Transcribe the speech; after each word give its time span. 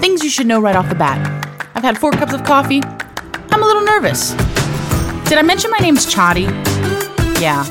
Things 0.00 0.24
you 0.24 0.30
should 0.30 0.46
know 0.46 0.60
right 0.60 0.74
off 0.74 0.88
the 0.88 0.94
bat. 0.94 1.18
I've 1.74 1.82
had 1.82 1.98
four 1.98 2.10
cups 2.10 2.32
of 2.32 2.44
coffee. 2.44 2.80
I'm 2.82 3.62
a 3.62 3.66
little 3.66 3.82
nervous. 3.82 4.30
Did 5.28 5.38
I 5.38 5.42
mention 5.42 5.70
my 5.70 5.78
name's 5.78 6.06
Chadi? 6.06 6.44
Yeah. 7.40 7.64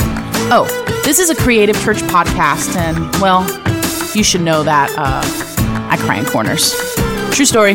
Oh, 0.51 0.67
this 1.03 1.19
is 1.19 1.29
a 1.29 1.35
creative 1.35 1.75
church 1.83 1.97
podcast, 1.97 2.75
and 2.75 2.97
well, 3.21 3.43
you 4.15 4.23
should 4.23 4.41
know 4.41 4.63
that 4.63 4.89
uh, 4.97 5.21
I 5.89 5.97
cry 5.97 6.17
in 6.17 6.25
corners. 6.25 6.73
True 7.35 7.45
story. 7.45 7.73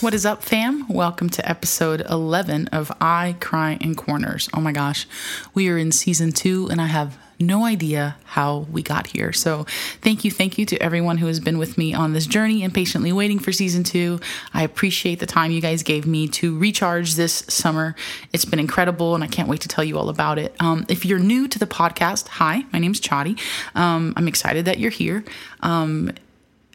What 0.00 0.14
is 0.14 0.24
up, 0.24 0.42
fam? 0.42 0.88
Welcome 0.88 1.28
to 1.28 1.46
episode 1.46 2.00
11 2.08 2.68
of 2.68 2.90
I 3.02 3.36
Cry 3.38 3.76
in 3.82 3.94
Corners. 3.94 4.48
Oh 4.54 4.60
my 4.62 4.72
gosh, 4.72 5.06
we 5.52 5.68
are 5.68 5.76
in 5.76 5.92
season 5.92 6.32
two, 6.32 6.68
and 6.70 6.80
I 6.80 6.86
have 6.86 7.18
no 7.38 7.66
idea 7.66 8.16
how 8.24 8.66
we 8.72 8.82
got 8.82 9.08
here. 9.08 9.34
So, 9.34 9.66
thank 10.00 10.24
you, 10.24 10.30
thank 10.30 10.56
you 10.56 10.64
to 10.64 10.82
everyone 10.82 11.18
who 11.18 11.26
has 11.26 11.38
been 11.38 11.58
with 11.58 11.76
me 11.76 11.92
on 11.92 12.14
this 12.14 12.24
journey 12.24 12.64
and 12.64 12.72
patiently 12.72 13.12
waiting 13.12 13.38
for 13.38 13.52
season 13.52 13.84
two. 13.84 14.20
I 14.54 14.62
appreciate 14.62 15.20
the 15.20 15.26
time 15.26 15.50
you 15.50 15.60
guys 15.60 15.82
gave 15.82 16.06
me 16.06 16.28
to 16.28 16.58
recharge 16.58 17.16
this 17.16 17.44
summer. 17.48 17.94
It's 18.32 18.46
been 18.46 18.58
incredible, 18.58 19.14
and 19.14 19.22
I 19.22 19.26
can't 19.26 19.50
wait 19.50 19.60
to 19.60 19.68
tell 19.68 19.84
you 19.84 19.98
all 19.98 20.08
about 20.08 20.38
it. 20.38 20.56
Um, 20.60 20.86
if 20.88 21.04
you're 21.04 21.18
new 21.18 21.46
to 21.48 21.58
the 21.58 21.66
podcast, 21.66 22.26
hi, 22.26 22.64
my 22.72 22.78
name's 22.78 23.02
Chadi. 23.02 23.38
Um, 23.74 24.14
I'm 24.16 24.28
excited 24.28 24.64
that 24.64 24.78
you're 24.78 24.90
here. 24.90 25.24
Um, 25.60 26.12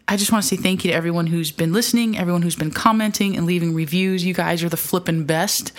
I 0.08 0.18
just 0.18 0.32
want 0.32 0.44
to 0.44 0.48
say 0.48 0.55
thank 0.55 0.86
you 0.86 0.91
to 0.91 0.95
everyone 0.95 1.26
who's 1.26 1.52
been 1.52 1.73
listening, 1.73 2.16
everyone 2.16 2.44
who's 2.44 2.55
been 2.55 2.70
commenting 2.70 3.36
and 3.36 3.48
leaving 3.48 3.73
reviews. 3.73 4.23
You 4.23 4.36
guys 4.36 4.64
are 4.64 4.70
the 4.70 4.78
flippin' 4.78 5.26
best. 5.26 5.72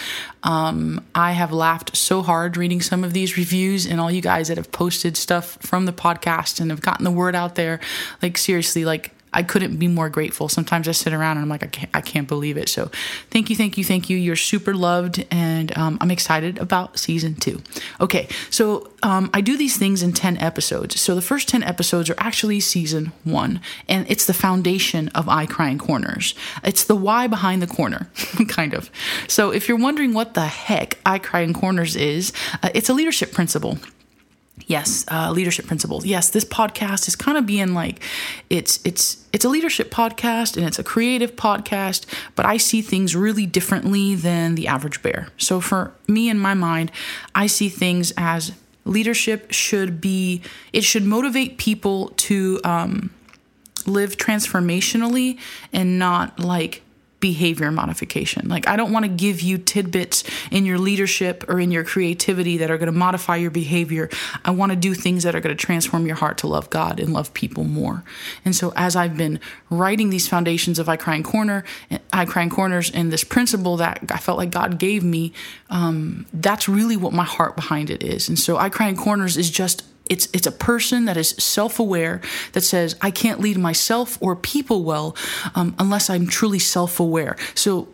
Um, 0.42 1.04
I 1.14 1.30
have 1.30 1.52
laughed 1.52 1.96
so 1.96 2.22
hard 2.22 2.56
reading 2.56 2.80
some 2.80 3.04
of 3.04 3.12
these 3.12 3.36
reviews 3.36 3.86
and 3.86 4.00
all 4.00 4.10
you 4.10 4.20
guys 4.20 4.48
that 4.48 4.56
have 4.56 4.72
posted 4.72 5.16
stuff 5.16 5.58
from 5.60 5.86
the 5.86 5.92
podcast 5.92 6.60
and 6.60 6.70
have 6.72 6.80
gotten 6.80 7.04
the 7.04 7.10
word 7.12 7.36
out 7.36 7.54
there. 7.54 7.78
Like, 8.20 8.36
seriously, 8.36 8.84
like, 8.84 9.12
I 9.36 9.42
couldn't 9.42 9.76
be 9.76 9.86
more 9.86 10.08
grateful. 10.08 10.48
Sometimes 10.48 10.88
I 10.88 10.92
sit 10.92 11.12
around 11.12 11.36
and 11.36 11.42
I'm 11.42 11.50
like, 11.50 11.62
I 11.62 11.66
can't, 11.66 11.90
I 11.92 12.00
can't 12.00 12.26
believe 12.26 12.56
it. 12.56 12.70
So 12.70 12.90
thank 13.30 13.50
you, 13.50 13.54
thank 13.54 13.76
you, 13.76 13.84
thank 13.84 14.08
you. 14.08 14.16
You're 14.16 14.34
super 14.34 14.74
loved, 14.74 15.26
and 15.30 15.76
um, 15.76 15.98
I'm 16.00 16.10
excited 16.10 16.56
about 16.56 16.98
season 16.98 17.34
two. 17.34 17.62
Okay, 18.00 18.28
so 18.48 18.90
um, 19.02 19.28
I 19.34 19.42
do 19.42 19.58
these 19.58 19.76
things 19.76 20.02
in 20.02 20.14
10 20.14 20.38
episodes. 20.38 20.98
So 20.98 21.14
the 21.14 21.20
first 21.20 21.48
10 21.48 21.62
episodes 21.62 22.08
are 22.08 22.14
actually 22.16 22.60
season 22.60 23.12
one, 23.24 23.60
and 23.90 24.10
it's 24.10 24.24
the 24.24 24.32
foundation 24.32 25.08
of 25.10 25.28
I 25.28 25.44
Cry 25.44 25.68
in 25.68 25.78
Corners. 25.78 26.34
It's 26.64 26.84
the 26.84 26.96
why 26.96 27.26
behind 27.26 27.60
the 27.60 27.66
corner, 27.66 28.08
kind 28.48 28.72
of. 28.72 28.90
So 29.28 29.50
if 29.50 29.68
you're 29.68 29.76
wondering 29.78 30.14
what 30.14 30.32
the 30.32 30.46
heck 30.46 30.98
I 31.04 31.18
Cry 31.18 31.40
in 31.40 31.52
Corners 31.52 31.94
is, 31.94 32.32
uh, 32.62 32.70
it's 32.72 32.88
a 32.88 32.94
leadership 32.94 33.32
principle. 33.32 33.78
Yes, 34.64 35.04
uh, 35.08 35.30
leadership 35.32 35.66
principles. 35.66 36.06
Yes, 36.06 36.30
this 36.30 36.44
podcast 36.44 37.08
is 37.08 37.14
kind 37.14 37.36
of 37.36 37.46
being 37.46 37.74
like 37.74 38.02
it's 38.48 38.80
it's 38.84 39.24
it's 39.32 39.44
a 39.44 39.48
leadership 39.48 39.90
podcast 39.90 40.56
and 40.56 40.66
it's 40.66 40.78
a 40.78 40.82
creative 40.84 41.36
podcast, 41.36 42.06
but 42.34 42.46
I 42.46 42.56
see 42.56 42.80
things 42.80 43.14
really 43.14 43.44
differently 43.44 44.14
than 44.14 44.54
the 44.54 44.66
average 44.66 45.02
bear. 45.02 45.28
So 45.36 45.60
for 45.60 45.92
me 46.08 46.30
in 46.30 46.38
my 46.38 46.54
mind, 46.54 46.90
I 47.34 47.46
see 47.46 47.68
things 47.68 48.12
as 48.16 48.52
leadership 48.86 49.52
should 49.52 50.00
be 50.00 50.42
it 50.72 50.84
should 50.84 51.04
motivate 51.04 51.58
people 51.58 52.08
to 52.16 52.60
um, 52.64 53.10
live 53.86 54.16
transformationally 54.16 55.38
and 55.72 55.98
not 55.98 56.40
like 56.40 56.82
behavior 57.20 57.70
modification. 57.70 58.48
Like, 58.48 58.68
I 58.68 58.76
don't 58.76 58.92
want 58.92 59.04
to 59.04 59.10
give 59.10 59.40
you 59.40 59.56
tidbits 59.56 60.22
in 60.50 60.66
your 60.66 60.78
leadership 60.78 61.44
or 61.48 61.58
in 61.58 61.70
your 61.70 61.82
creativity 61.82 62.58
that 62.58 62.70
are 62.70 62.76
going 62.76 62.92
to 62.92 62.98
modify 62.98 63.36
your 63.36 63.50
behavior. 63.50 64.10
I 64.44 64.50
want 64.50 64.72
to 64.72 64.76
do 64.76 64.94
things 64.94 65.22
that 65.22 65.34
are 65.34 65.40
going 65.40 65.56
to 65.56 65.66
transform 65.66 66.06
your 66.06 66.16
heart 66.16 66.38
to 66.38 66.46
love 66.46 66.68
God 66.68 67.00
and 67.00 67.12
love 67.12 67.32
people 67.32 67.64
more. 67.64 68.04
And 68.44 68.54
so, 68.54 68.72
as 68.76 68.96
I've 68.96 69.16
been 69.16 69.40
writing 69.70 70.10
these 70.10 70.28
foundations 70.28 70.78
of 70.78 70.88
I 70.88 70.96
Cry 70.96 71.16
in 71.16 71.22
Corner, 71.22 71.64
I 72.12 72.26
Cry 72.26 72.42
in 72.42 72.50
Corners, 72.50 72.90
and 72.90 73.10
this 73.10 73.24
principle 73.24 73.78
that 73.78 74.00
I 74.10 74.18
felt 74.18 74.36
like 74.36 74.50
God 74.50 74.78
gave 74.78 75.02
me, 75.02 75.32
um, 75.70 76.26
that's 76.34 76.68
really 76.68 76.96
what 76.96 77.12
my 77.12 77.24
heart 77.24 77.56
behind 77.56 77.88
it 77.88 78.02
is. 78.02 78.28
And 78.28 78.38
so, 78.38 78.58
I 78.58 78.68
Cry 78.68 78.88
in 78.88 78.96
Corners 78.96 79.38
is 79.38 79.50
just 79.50 79.84
it's 80.08 80.28
it's 80.32 80.46
a 80.46 80.52
person 80.52 81.04
that 81.06 81.16
is 81.16 81.30
self-aware 81.38 82.20
that 82.52 82.62
says 82.62 82.96
I 83.00 83.10
can't 83.10 83.40
lead 83.40 83.58
myself 83.58 84.18
or 84.20 84.36
people 84.36 84.84
well 84.84 85.16
um, 85.54 85.74
unless 85.78 86.10
I'm 86.10 86.26
truly 86.26 86.58
self-aware. 86.58 87.36
So 87.54 87.88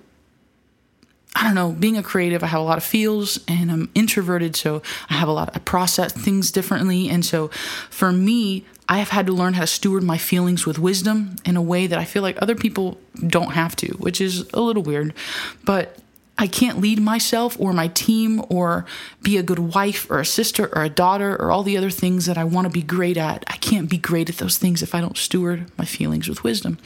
I 1.35 1.45
don't 1.45 1.55
know, 1.55 1.73
being 1.73 1.97
a 1.97 2.03
creative, 2.03 2.43
I 2.43 2.47
have 2.47 2.61
a 2.61 2.65
lot 2.65 2.77
of 2.77 2.85
feels 2.85 3.41
and 3.49 3.73
I'm 3.73 3.91
introverted, 3.95 4.55
so 4.55 4.83
I 5.09 5.15
have 5.15 5.29
a 5.29 5.33
lot, 5.33 5.51
I 5.55 5.61
process 5.61 6.13
things 6.13 6.51
differently. 6.51 7.09
And 7.09 7.25
so 7.25 7.49
for 7.89 8.13
me, 8.13 8.67
I 8.87 8.99
have 8.99 9.09
had 9.09 9.27
to 9.27 9.33
learn 9.33 9.55
how 9.55 9.63
to 9.63 9.67
steward 9.67 10.03
my 10.03 10.19
feelings 10.19 10.67
with 10.67 10.79
wisdom 10.79 11.37
in 11.47 11.57
a 11.57 11.63
way 11.63 11.87
that 11.87 11.99
I 11.99 12.05
feel 12.05 12.23
like 12.23 12.37
other 12.43 12.55
people 12.55 12.99
don't 13.27 13.53
have 13.53 13.75
to, 13.77 13.89
which 13.95 14.21
is 14.21 14.47
a 14.53 14.61
little 14.61 14.83
weird. 14.83 15.15
But 15.65 15.99
I 16.39 16.47
can't 16.47 16.81
lead 16.81 16.99
myself 16.99 17.61
or 17.61 17.73
my 17.73 17.89
team 17.89 18.43
or 18.49 18.87
be 19.23 19.37
a 19.37 19.43
good 19.43 19.59
wife 19.59 20.11
or 20.11 20.19
a 20.19 20.25
sister 20.25 20.75
or 20.75 20.83
a 20.83 20.89
daughter 20.89 21.37
or 21.37 21.51
all 21.51 21.63
the 21.63 21.77
other 21.77 21.91
things 21.91 22.27
that 22.27 22.39
I 22.39 22.45
want 22.45 22.67
to 22.67 22.73
be 22.73 22.83
great 22.83 23.17
at. 23.17 23.45
I 23.47 23.57
can't 23.59 23.89
be 23.89 23.99
great 23.99 24.31
at 24.31 24.39
those 24.39 24.57
things 24.57 24.83
if 24.83 24.95
I 24.95 25.01
don't 25.01 25.17
steward 25.17 25.71
my 25.77 25.85
feelings 25.85 26.29
with 26.29 26.43
wisdom. 26.43 26.79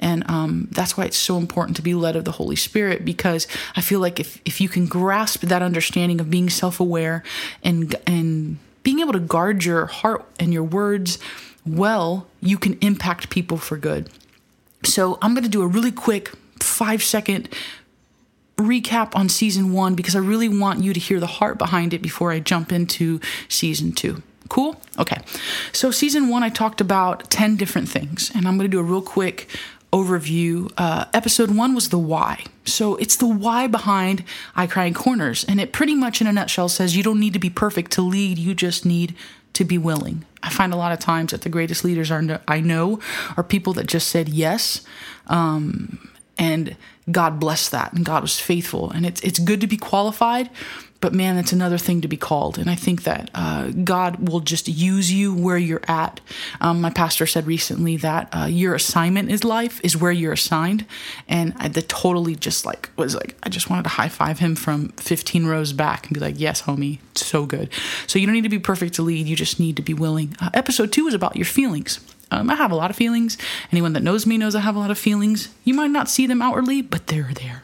And 0.00 0.28
um, 0.28 0.68
that's 0.72 0.96
why 0.96 1.04
it's 1.04 1.18
so 1.18 1.36
important 1.36 1.76
to 1.76 1.82
be 1.82 1.94
led 1.94 2.16
of 2.16 2.24
the 2.24 2.32
Holy 2.32 2.56
Spirit 2.56 3.04
because 3.04 3.46
I 3.76 3.82
feel 3.82 4.00
like 4.00 4.18
if, 4.18 4.40
if 4.44 4.60
you 4.60 4.68
can 4.68 4.86
grasp 4.86 5.42
that 5.42 5.62
understanding 5.62 6.20
of 6.20 6.30
being 6.30 6.48
self 6.48 6.80
aware 6.80 7.22
and, 7.62 7.94
and 8.06 8.58
being 8.82 9.00
able 9.00 9.12
to 9.12 9.20
guard 9.20 9.64
your 9.64 9.86
heart 9.86 10.24
and 10.40 10.52
your 10.52 10.64
words 10.64 11.18
well, 11.66 12.26
you 12.40 12.58
can 12.58 12.78
impact 12.80 13.30
people 13.30 13.56
for 13.56 13.76
good. 13.76 14.10
So 14.84 15.18
I'm 15.22 15.34
going 15.34 15.44
to 15.44 15.50
do 15.50 15.62
a 15.62 15.66
really 15.66 15.92
quick 15.92 16.32
five 16.60 17.02
second 17.02 17.48
recap 18.56 19.14
on 19.16 19.28
season 19.28 19.72
one 19.72 19.94
because 19.94 20.14
I 20.14 20.20
really 20.20 20.48
want 20.48 20.82
you 20.82 20.92
to 20.92 21.00
hear 21.00 21.20
the 21.20 21.26
heart 21.26 21.58
behind 21.58 21.92
it 21.92 22.02
before 22.02 22.30
I 22.30 22.40
jump 22.40 22.72
into 22.72 23.20
season 23.48 23.92
two. 23.92 24.22
Cool? 24.48 24.80
Okay. 24.98 25.18
So, 25.72 25.90
season 25.90 26.28
one, 26.28 26.42
I 26.42 26.50
talked 26.50 26.80
about 26.80 27.30
10 27.30 27.56
different 27.56 27.88
things, 27.88 28.30
and 28.34 28.46
I'm 28.46 28.56
going 28.58 28.70
to 28.70 28.76
do 28.76 28.78
a 28.78 28.82
real 28.82 29.02
quick 29.02 29.48
overview. 29.92 30.70
Uh, 30.76 31.06
episode 31.14 31.50
one 31.50 31.74
was 31.74 31.88
the 31.88 31.98
why. 31.98 32.44
So, 32.64 32.96
it's 32.96 33.16
the 33.16 33.26
why 33.26 33.66
behind 33.66 34.22
I 34.54 34.66
Cry 34.66 34.84
in 34.84 34.94
Corners, 34.94 35.44
and 35.44 35.60
it 35.60 35.72
pretty 35.72 35.94
much, 35.94 36.20
in 36.20 36.26
a 36.26 36.32
nutshell, 36.32 36.68
says 36.68 36.96
you 36.96 37.02
don't 37.02 37.20
need 37.20 37.32
to 37.32 37.38
be 37.38 37.50
perfect 37.50 37.92
to 37.92 38.02
lead, 38.02 38.38
you 38.38 38.54
just 38.54 38.84
need 38.84 39.14
to 39.54 39.64
be 39.64 39.78
willing. 39.78 40.24
I 40.42 40.50
find 40.50 40.74
a 40.74 40.76
lot 40.76 40.92
of 40.92 40.98
times 40.98 41.32
that 41.32 41.40
the 41.40 41.48
greatest 41.48 41.84
leaders 41.84 42.10
are 42.10 42.40
I 42.46 42.60
know 42.60 43.00
are 43.36 43.42
people 43.42 43.72
that 43.74 43.86
just 43.86 44.08
said 44.08 44.28
yes. 44.28 44.82
Um, 45.26 46.10
and 46.36 46.76
God 47.10 47.38
blessed 47.38 47.70
that 47.72 47.92
and 47.92 48.04
God 48.04 48.22
was 48.22 48.40
faithful. 48.40 48.90
And 48.90 49.04
it's 49.04 49.20
it's 49.22 49.38
good 49.38 49.60
to 49.60 49.66
be 49.66 49.76
qualified 49.76 50.50
but 51.04 51.12
man 51.12 51.36
it's 51.36 51.52
another 51.52 51.76
thing 51.76 52.00
to 52.00 52.08
be 52.08 52.16
called. 52.16 52.56
And 52.56 52.70
I 52.70 52.76
think 52.76 53.02
that 53.02 53.28
uh, 53.34 53.68
God 53.84 54.26
will 54.26 54.40
just 54.40 54.68
use 54.68 55.12
you 55.12 55.34
where 55.34 55.58
you're 55.58 55.82
at. 55.86 56.18
Um, 56.62 56.80
my 56.80 56.88
pastor 56.88 57.26
said 57.26 57.46
recently 57.46 57.98
that 57.98 58.30
uh, 58.32 58.46
your 58.46 58.74
assignment 58.74 59.30
is 59.30 59.44
life 59.44 59.82
is 59.84 59.98
where 59.98 60.12
you're 60.12 60.32
assigned. 60.32 60.86
And 61.28 61.52
I 61.58 61.68
the 61.68 61.82
totally 61.82 62.36
just 62.36 62.64
like 62.64 62.88
was 62.96 63.14
like 63.14 63.36
I 63.42 63.50
just 63.50 63.68
wanted 63.68 63.82
to 63.82 63.90
high 63.90 64.08
five 64.08 64.38
him 64.38 64.56
from 64.56 64.88
15 64.92 65.44
rows 65.44 65.74
back 65.74 66.06
and 66.06 66.14
be 66.14 66.20
like 66.20 66.40
yes 66.40 66.62
homie 66.62 67.00
so 67.14 67.44
good. 67.44 67.68
So 68.06 68.18
you 68.18 68.26
don't 68.26 68.34
need 68.34 68.44
to 68.44 68.48
be 68.48 68.58
perfect 68.58 68.94
to 68.94 69.02
lead. 69.02 69.26
You 69.26 69.36
just 69.36 69.60
need 69.60 69.76
to 69.76 69.82
be 69.82 69.92
willing. 69.92 70.34
Uh, 70.40 70.48
episode 70.54 70.90
two 70.90 71.06
is 71.06 71.12
about 71.12 71.36
your 71.36 71.44
feelings 71.44 72.00
um, 72.30 72.50
I 72.50 72.54
have 72.54 72.70
a 72.70 72.76
lot 72.76 72.90
of 72.90 72.96
feelings. 72.96 73.36
Anyone 73.72 73.92
that 73.92 74.02
knows 74.02 74.26
me 74.26 74.38
knows 74.38 74.54
I 74.54 74.60
have 74.60 74.76
a 74.76 74.78
lot 74.78 74.90
of 74.90 74.98
feelings. 74.98 75.48
You 75.64 75.74
might 75.74 75.90
not 75.90 76.08
see 76.08 76.26
them 76.26 76.42
outwardly, 76.42 76.82
but 76.82 77.06
they're 77.06 77.32
there. 77.34 77.62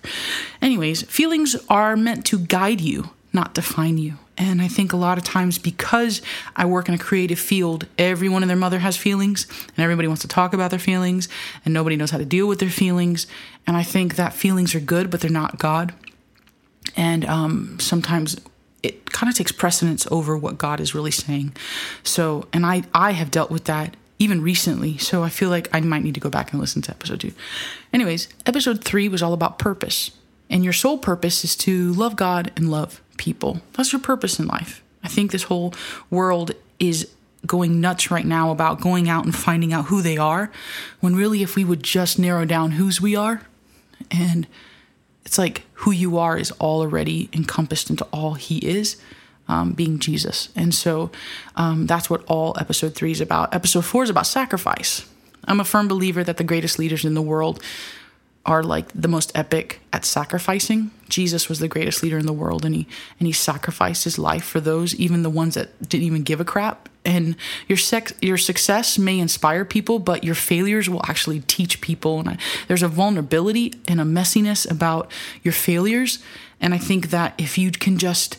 Anyways, 0.63 1.03
feelings 1.03 1.57
are 1.69 1.97
meant 1.97 2.25
to 2.27 2.39
guide 2.39 2.81
you, 2.81 3.11
not 3.33 3.55
define 3.55 3.99
you. 3.99 4.15
And 4.37 4.63
I 4.63 4.69
think 4.69 4.93
a 4.93 4.97
lot 4.97 5.19
of 5.19 5.25
times 5.25 5.59
because 5.59 6.23
I 6.57 6.65
work 6.65 6.89
in 6.89 6.95
a 6.95 6.99
creative 6.99 7.39
field, 7.39 7.87
everyone 7.99 8.43
and 8.43 8.49
their 8.49 8.57
mother 8.57 8.79
has 8.79 8.97
feelings, 8.97 9.47
and 9.69 9.79
everybody 9.81 10.09
wants 10.09 10.23
to 10.23 10.29
talk 10.29 10.55
about 10.55 10.71
their 10.71 10.79
feelings, 10.79 11.29
and 11.65 11.75
nobody 11.75 11.97
knows 11.97 12.11
how 12.11 12.19
to 12.19 12.25
deal 12.25 12.49
with 12.49 12.59
their 12.59 12.71
feelings. 12.71 13.27
And 13.67 13.77
I 13.77 13.83
think 13.83 14.17
that 14.17 14.33
feelings 14.33 14.75
are 14.75 14.81
good, 14.81 15.11
but 15.11 15.21
they're 15.21 15.31
not 15.31 15.59
God. 15.59 15.93
And 16.97 17.27
um, 17.27 17.79
sometimes 17.81 18.41
it 18.83 19.13
kind 19.13 19.31
of 19.31 19.37
takes 19.37 19.53
precedence 19.53 20.07
over 20.11 20.37
what 20.39 20.57
God 20.57 20.81
is 20.81 20.95
really 20.95 21.11
saying. 21.11 21.55
So, 22.03 22.49
and 22.53 22.65
I 22.65 22.85
I 22.95 23.13
have 23.13 23.31
dealt 23.31 23.51
with 23.51 23.65
that 23.65 23.95
even 24.21 24.41
recently. 24.41 24.97
So 24.99 25.25
I 25.25 25.29
feel 25.29 25.51
like 25.51 25.69
I 25.73 25.81
might 25.81 26.05
need 26.05 26.15
to 26.15 26.21
go 26.21 26.31
back 26.31 26.53
and 26.53 26.61
listen 26.61 26.83
to 26.83 26.93
episode 26.93 27.21
two. 27.21 27.33
Anyways, 27.93 28.29
episode 28.47 28.85
three 28.85 29.09
was 29.09 29.23
all 29.23 29.33
about 29.33 29.59
purpose. 29.59 30.13
And 30.49 30.63
your 30.63 30.73
sole 30.73 30.99
purpose 30.99 31.43
is 31.45 31.57
to 31.57 31.93
love 31.93 32.15
God 32.15 32.53
and 32.55 32.71
love 32.71 33.01
people. 33.17 33.61
That's 33.73 33.93
your 33.93 34.01
purpose 34.01 34.39
in 34.39 34.47
life. 34.47 34.83
I 35.03 35.09
think 35.09 35.33
this 35.33 35.45
whole 35.45 35.75
world 36.11 36.53
is 36.79 37.09
going 37.47 37.81
nuts 37.81 38.11
right 38.11 38.27
now 38.27 38.51
about 38.51 38.81
going 38.81 39.09
out 39.09 39.25
and 39.25 39.35
finding 39.35 39.73
out 39.73 39.87
who 39.87 40.03
they 40.03 40.19
are, 40.19 40.53
when 41.01 41.17
really, 41.17 41.43
if 41.43 41.57
we 41.57 41.65
would 41.65 41.83
just 41.83 42.19
narrow 42.19 42.45
down 42.45 42.73
whose 42.73 43.01
we 43.01 43.17
are 43.17 43.43
and 44.11 44.47
it's 45.25 45.39
like 45.39 45.63
who 45.75 45.91
you 45.91 46.19
are 46.19 46.37
is 46.37 46.51
all 46.53 46.81
already 46.81 47.29
encompassed 47.33 47.91
into 47.91 48.05
all 48.13 48.35
he 48.35 48.59
is 48.59 49.01
um, 49.51 49.73
being 49.73 49.99
jesus. 49.99 50.49
And 50.55 50.75
so 50.75 51.11
um, 51.57 51.87
that's 51.87 52.09
what 52.09 52.25
all 52.27 52.57
episode 52.59 52.95
three 52.95 53.11
is 53.11 53.21
about. 53.21 53.55
Episode 53.55 53.85
four 53.85 54.05
is 54.05 54.11
about 54.11 54.27
sacrifice. 54.27 55.05
I'm 55.45 55.61
a 55.61 55.65
firm 55.65 55.89
believer 55.89 56.23
that 56.23 56.37
the 56.37 56.45
greatest 56.45 56.79
leaders 56.79 57.05
in 57.05 57.15
the 57.15 57.23
world 57.23 57.61
are 58.47 58.63
like 58.63 58.89
the 58.95 59.09
most 59.09 59.33
epic 59.35 59.81
at 59.93 60.05
sacrificing. 60.05 60.91
Jesus 61.09 61.49
was 61.49 61.59
the 61.59 61.69
greatest 61.69 62.03
leader 62.03 62.17
in 62.17 62.27
the 62.27 62.33
world 62.33 62.65
and 62.65 62.75
he 62.75 62.87
and 63.19 63.27
he 63.27 63.33
sacrificed 63.33 64.05
his 64.05 64.19
life 64.19 64.45
for 64.45 64.61
those 64.61 64.95
even 64.95 65.23
the 65.23 65.31
ones 65.31 65.57
that 65.57 65.89
didn't 65.89 66.07
even 66.07 66.23
give 66.23 66.41
a 66.41 66.45
crap. 66.45 66.89
And 67.05 67.37
your 67.67 67.77
sex 67.77 68.15
your 68.23 68.39
success 68.39 68.99
may 68.99 69.19
inspire 69.19 69.65
people, 69.65 69.99
but 69.99 70.25
your 70.25 70.35
failures 70.37 70.89
will 70.89 71.05
actually 71.05 71.41
teach 71.41 71.81
people. 71.81 72.21
And 72.21 72.31
I, 72.31 72.39
there's 72.69 72.83
a 72.83 72.89
vulnerability 72.89 73.75
and 73.89 74.01
a 74.01 74.05
messiness 74.05 74.71
about 74.71 75.11
your 75.43 75.53
failures. 75.53 76.21
And 76.61 76.73
I 76.73 76.79
think 76.79 77.11
that 77.11 77.35
if 77.37 77.59
you 77.59 77.71
can 77.73 77.99
just 77.99 78.39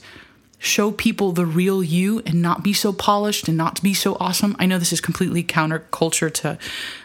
show 0.64 0.92
people 0.92 1.32
the 1.32 1.46
real 1.46 1.82
you 1.82 2.22
and 2.24 2.40
not 2.40 2.64
be 2.64 2.72
so 2.72 2.94
polished 2.94 3.48
and 3.48 3.58
not 3.58 3.82
be 3.82 3.96
so 3.96 4.16
awesome. 4.20 4.56
I 4.60 4.68
know 4.68 4.78
this 4.78 4.94
is 4.94 5.02
completely 5.02 5.44
counterculture 5.44 6.32
to 6.36 6.60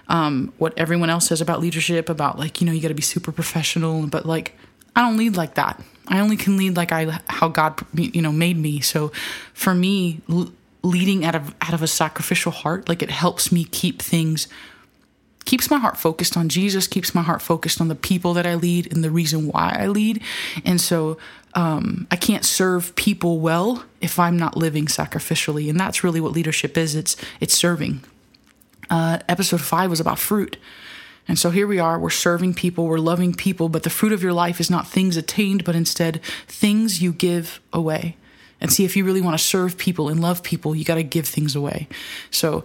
um, 0.08 0.52
what 0.58 0.76
everyone 0.76 1.08
else 1.08 1.28
says 1.28 1.40
about 1.40 1.60
leadership, 1.60 2.10
about 2.10 2.38
like, 2.38 2.60
you 2.60 2.66
know, 2.66 2.72
you 2.72 2.82
got 2.82 2.88
to 2.88 2.94
be 2.94 3.00
super 3.00 3.32
professional, 3.32 4.06
but 4.08 4.26
like, 4.26 4.58
I 4.94 5.00
don't 5.00 5.16
lead 5.16 5.36
like 5.36 5.54
that. 5.54 5.82
I 6.06 6.20
only 6.20 6.36
can 6.36 6.58
lead 6.58 6.76
like 6.76 6.92
I 6.92 7.18
how 7.28 7.48
God 7.48 7.80
you 7.94 8.20
know 8.22 8.30
made 8.30 8.58
me. 8.58 8.80
So 8.80 9.10
for 9.54 9.74
me, 9.74 10.20
leading 10.82 11.24
out 11.24 11.34
of 11.34 11.54
out 11.62 11.74
of 11.74 11.82
a 11.82 11.86
sacrificial 11.86 12.52
heart, 12.52 12.88
like 12.88 13.02
it 13.02 13.10
helps 13.10 13.50
me 13.50 13.64
keep 13.64 14.00
things 14.00 14.48
keeps 15.46 15.70
my 15.70 15.78
heart 15.78 15.96
focused 15.96 16.36
on 16.36 16.48
Jesus, 16.48 16.86
keeps 16.86 17.14
my 17.14 17.22
heart 17.22 17.40
focused 17.40 17.80
on 17.80 17.88
the 17.88 17.94
people 17.94 18.34
that 18.34 18.46
I 18.46 18.54
lead 18.54 18.92
and 18.92 19.02
the 19.02 19.10
reason 19.10 19.48
why 19.48 19.74
I 19.78 19.86
lead. 19.86 20.22
And 20.64 20.80
so 20.80 21.16
um, 21.54 22.06
I 22.10 22.16
can't 22.16 22.44
serve 22.44 22.94
people 22.96 23.40
well 23.40 23.84
if 24.02 24.18
I'm 24.18 24.36
not 24.36 24.56
living 24.56 24.86
sacrificially, 24.86 25.70
and 25.70 25.80
that's 25.80 26.04
really 26.04 26.20
what 26.20 26.32
leadership 26.32 26.76
is. 26.76 26.94
It's 26.94 27.16
it's 27.40 27.54
serving. 27.54 28.02
Uh, 28.90 29.18
episode 29.28 29.62
five 29.62 29.88
was 29.88 30.00
about 30.00 30.18
fruit. 30.18 30.58
And 31.28 31.38
so 31.38 31.50
here 31.50 31.66
we 31.66 31.80
are, 31.80 31.98
we're 31.98 32.10
serving 32.10 32.54
people, 32.54 32.86
we're 32.86 32.98
loving 32.98 33.34
people, 33.34 33.68
but 33.68 33.82
the 33.82 33.90
fruit 33.90 34.12
of 34.12 34.22
your 34.22 34.32
life 34.32 34.60
is 34.60 34.70
not 34.70 34.86
things 34.86 35.16
attained, 35.16 35.64
but 35.64 35.74
instead 35.74 36.22
things 36.46 37.02
you 37.02 37.12
give 37.12 37.60
away. 37.72 38.16
And 38.60 38.72
see, 38.72 38.84
if 38.84 38.96
you 38.96 39.04
really 39.04 39.20
want 39.20 39.36
to 39.36 39.44
serve 39.44 39.76
people 39.76 40.08
and 40.08 40.20
love 40.20 40.44
people, 40.44 40.76
you 40.76 40.84
got 40.84 40.94
to 40.94 41.02
give 41.02 41.26
things 41.26 41.56
away. 41.56 41.88
So, 42.30 42.64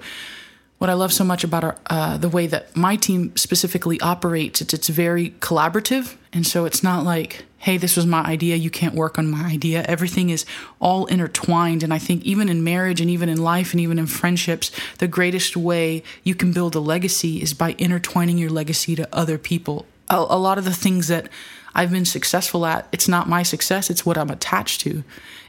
what 0.81 0.89
I 0.89 0.93
love 0.93 1.13
so 1.13 1.23
much 1.23 1.43
about 1.43 1.63
our, 1.63 1.77
uh, 1.91 2.17
the 2.17 2.27
way 2.27 2.47
that 2.47 2.75
my 2.75 2.95
team 2.95 3.37
specifically 3.37 4.01
operates, 4.01 4.61
it's, 4.61 4.73
it's 4.73 4.89
very 4.89 5.29
collaborative. 5.39 6.15
And 6.33 6.43
so 6.43 6.65
it's 6.65 6.81
not 6.81 7.05
like, 7.05 7.45
hey, 7.59 7.77
this 7.77 7.95
was 7.95 8.07
my 8.07 8.23
idea, 8.23 8.55
you 8.55 8.71
can't 8.71 8.95
work 8.95 9.19
on 9.19 9.29
my 9.29 9.43
idea. 9.43 9.83
Everything 9.83 10.31
is 10.31 10.43
all 10.79 11.05
intertwined. 11.05 11.83
And 11.83 11.93
I 11.93 11.99
think 11.99 12.23
even 12.23 12.49
in 12.49 12.63
marriage 12.63 12.99
and 12.99 13.11
even 13.11 13.29
in 13.29 13.43
life 13.43 13.73
and 13.73 13.79
even 13.79 13.99
in 13.99 14.07
friendships, 14.07 14.71
the 14.97 15.07
greatest 15.07 15.55
way 15.55 16.01
you 16.23 16.33
can 16.33 16.51
build 16.51 16.73
a 16.73 16.79
legacy 16.79 17.43
is 17.43 17.53
by 17.53 17.73
intertwining 17.73 18.39
your 18.39 18.49
legacy 18.49 18.95
to 18.95 19.07
other 19.13 19.37
people. 19.37 19.85
A, 20.09 20.15
a 20.15 20.39
lot 20.39 20.57
of 20.57 20.65
the 20.65 20.73
things 20.73 21.09
that 21.09 21.29
I've 21.75 21.91
been 21.91 22.05
successful 22.05 22.65
at, 22.65 22.87
it's 22.91 23.07
not 23.07 23.29
my 23.29 23.43
success, 23.43 23.91
it's 23.91 24.03
what 24.03 24.17
I'm 24.17 24.31
attached 24.31 24.81
to. 24.81 25.03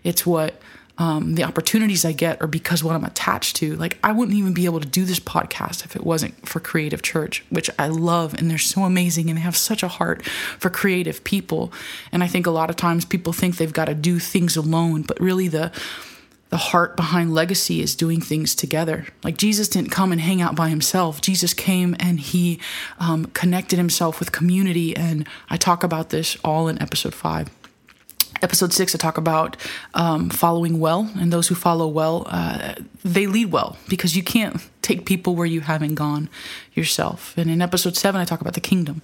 It's 0.04 0.26
what 0.26 0.60
um, 0.98 1.34
the 1.34 1.44
opportunities 1.44 2.04
I 2.04 2.12
get 2.12 2.40
are 2.42 2.46
because 2.46 2.84
what 2.84 2.94
I'm 2.94 3.04
attached 3.04 3.56
to. 3.56 3.76
Like, 3.76 3.98
I 4.04 4.12
wouldn't 4.12 4.36
even 4.36 4.52
be 4.52 4.66
able 4.66 4.80
to 4.80 4.88
do 4.88 5.04
this 5.04 5.20
podcast 5.20 5.84
if 5.84 5.96
it 5.96 6.04
wasn't 6.04 6.46
for 6.48 6.60
Creative 6.60 7.02
Church, 7.02 7.44
which 7.48 7.70
I 7.78 7.88
love, 7.88 8.34
and 8.34 8.50
they're 8.50 8.58
so 8.58 8.82
amazing 8.82 9.28
and 9.28 9.38
they 9.38 9.42
have 9.42 9.56
such 9.56 9.82
a 9.82 9.88
heart 9.88 10.22
for 10.24 10.70
creative 10.70 11.24
people. 11.24 11.72
And 12.12 12.22
I 12.22 12.26
think 12.26 12.46
a 12.46 12.50
lot 12.50 12.70
of 12.70 12.76
times 12.76 13.04
people 13.04 13.32
think 13.32 13.56
they've 13.56 13.72
got 13.72 13.86
to 13.86 13.94
do 13.94 14.18
things 14.18 14.56
alone, 14.56 15.02
but 15.02 15.20
really 15.20 15.48
the 15.48 15.72
the 16.50 16.58
heart 16.58 16.96
behind 16.96 17.32
legacy 17.32 17.80
is 17.80 17.96
doing 17.96 18.20
things 18.20 18.54
together. 18.54 19.06
Like 19.24 19.38
Jesus 19.38 19.68
didn't 19.68 19.90
come 19.90 20.12
and 20.12 20.20
hang 20.20 20.42
out 20.42 20.54
by 20.54 20.68
himself. 20.68 21.22
Jesus 21.22 21.54
came 21.54 21.96
and 21.98 22.20
he 22.20 22.60
um, 22.98 23.24
connected 23.32 23.78
himself 23.78 24.20
with 24.20 24.32
community. 24.32 24.94
And 24.94 25.26
I 25.48 25.56
talk 25.56 25.82
about 25.82 26.10
this 26.10 26.36
all 26.44 26.68
in 26.68 26.80
episode 26.82 27.14
five 27.14 27.48
episode 28.42 28.72
six, 28.72 28.94
I 28.94 28.98
talk 28.98 29.18
about 29.18 29.56
um, 29.94 30.30
following 30.30 30.80
well, 30.80 31.10
and 31.16 31.32
those 31.32 31.48
who 31.48 31.54
follow 31.54 31.86
well, 31.86 32.26
uh, 32.28 32.74
they 33.04 33.26
lead 33.26 33.52
well 33.52 33.76
because 33.88 34.16
you 34.16 34.22
can't 34.22 34.68
take 34.82 35.06
people 35.06 35.34
where 35.34 35.46
you 35.46 35.60
haven't 35.60 35.94
gone 35.94 36.28
yourself. 36.74 37.36
And 37.36 37.50
in 37.50 37.62
episode 37.62 37.96
seven, 37.96 38.20
I 38.20 38.24
talk 38.24 38.40
about 38.40 38.54
the 38.54 38.60
kingdom, 38.60 39.02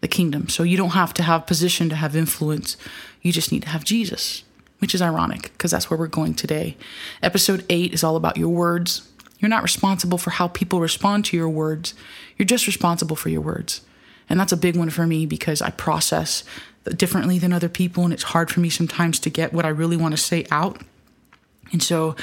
the 0.00 0.08
kingdom. 0.08 0.48
So 0.48 0.62
you 0.62 0.76
don't 0.76 0.90
have 0.90 1.14
to 1.14 1.22
have 1.22 1.46
position 1.46 1.88
to 1.88 1.96
have 1.96 2.16
influence. 2.16 2.76
You 3.22 3.32
just 3.32 3.52
need 3.52 3.62
to 3.62 3.68
have 3.68 3.84
Jesus, 3.84 4.42
which 4.78 4.94
is 4.94 5.02
ironic 5.02 5.52
because 5.52 5.70
that's 5.70 5.88
where 5.88 5.98
we're 5.98 6.08
going 6.08 6.34
today. 6.34 6.76
Episode 7.22 7.64
eight 7.70 7.94
is 7.94 8.02
all 8.02 8.16
about 8.16 8.36
your 8.36 8.48
words. 8.48 9.08
You're 9.38 9.48
not 9.48 9.62
responsible 9.62 10.18
for 10.18 10.30
how 10.30 10.48
people 10.48 10.80
respond 10.80 11.24
to 11.26 11.36
your 11.36 11.48
words. 11.48 11.94
You're 12.36 12.46
just 12.46 12.66
responsible 12.66 13.16
for 13.16 13.28
your 13.28 13.40
words. 13.40 13.80
And 14.28 14.38
that's 14.38 14.52
a 14.52 14.56
big 14.56 14.76
one 14.76 14.90
for 14.90 15.06
me 15.06 15.26
because 15.26 15.62
I 15.62 15.70
process 15.70 16.44
differently 16.84 17.38
than 17.38 17.52
other 17.52 17.68
people, 17.68 18.04
and 18.04 18.12
it's 18.12 18.22
hard 18.22 18.50
for 18.50 18.60
me 18.60 18.68
sometimes 18.68 19.18
to 19.20 19.30
get 19.30 19.52
what 19.52 19.64
I 19.64 19.68
really 19.68 19.96
want 19.96 20.12
to 20.12 20.20
say 20.20 20.46
out. 20.50 20.80
And 21.70 21.82
so 21.82 22.14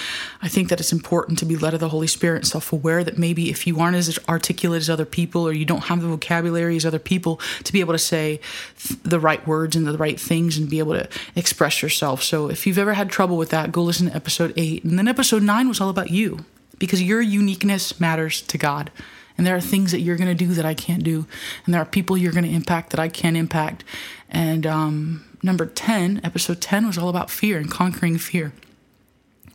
I 0.43 0.47
think 0.47 0.69
that 0.69 0.79
it's 0.79 0.91
important 0.91 1.39
to 1.39 1.45
be 1.45 1.55
led 1.55 1.73
of 1.73 1.79
the 1.79 1.89
Holy 1.89 2.07
Spirit, 2.07 2.37
and 2.37 2.47
self 2.47 2.71
aware 2.71 3.03
that 3.03 3.17
maybe 3.17 3.49
if 3.49 3.65
you 3.65 3.79
aren't 3.79 3.97
as 3.97 4.19
articulate 4.29 4.81
as 4.81 4.89
other 4.89 5.05
people 5.05 5.47
or 5.47 5.51
you 5.51 5.65
don't 5.65 5.85
have 5.85 6.01
the 6.01 6.07
vocabulary 6.07 6.75
as 6.75 6.85
other 6.85 6.99
people, 6.99 7.39
to 7.63 7.73
be 7.73 7.79
able 7.79 7.93
to 7.93 7.99
say 7.99 8.39
th- 8.77 8.99
the 9.01 9.19
right 9.19 9.45
words 9.47 9.75
and 9.75 9.87
the 9.87 9.97
right 9.97 10.19
things 10.19 10.57
and 10.57 10.69
be 10.69 10.79
able 10.79 10.93
to 10.93 11.09
express 11.35 11.81
yourself. 11.81 12.21
So 12.21 12.49
if 12.49 12.67
you've 12.67 12.77
ever 12.77 12.93
had 12.93 13.09
trouble 13.09 13.37
with 13.37 13.49
that, 13.49 13.71
go 13.71 13.81
listen 13.81 14.09
to 14.09 14.15
episode 14.15 14.53
eight. 14.55 14.83
And 14.83 14.99
then 14.99 15.07
episode 15.07 15.41
nine 15.41 15.67
was 15.67 15.81
all 15.81 15.89
about 15.89 16.11
you 16.11 16.45
because 16.77 17.01
your 17.01 17.21
uniqueness 17.21 17.99
matters 17.99 18.41
to 18.43 18.57
God. 18.57 18.91
And 19.39 19.47
there 19.47 19.55
are 19.55 19.61
things 19.61 19.93
that 19.93 20.01
you're 20.01 20.17
going 20.17 20.27
to 20.27 20.35
do 20.35 20.53
that 20.55 20.65
I 20.65 20.73
can't 20.73 21.01
do. 21.01 21.25
And 21.63 21.73
there 21.73 21.81
are 21.81 21.85
people 21.85 22.17
you're 22.17 22.33
going 22.33 22.43
to 22.43 22.53
impact 22.53 22.89
that 22.89 22.99
I 22.99 23.07
can't 23.07 23.37
impact. 23.37 23.85
And 24.29 24.67
um, 24.67 25.23
number 25.41 25.65
10, 25.65 26.19
episode 26.25 26.59
10, 26.59 26.85
was 26.85 26.97
all 26.97 27.07
about 27.07 27.29
fear 27.29 27.57
and 27.57 27.71
conquering 27.71 28.17
fear. 28.17 28.51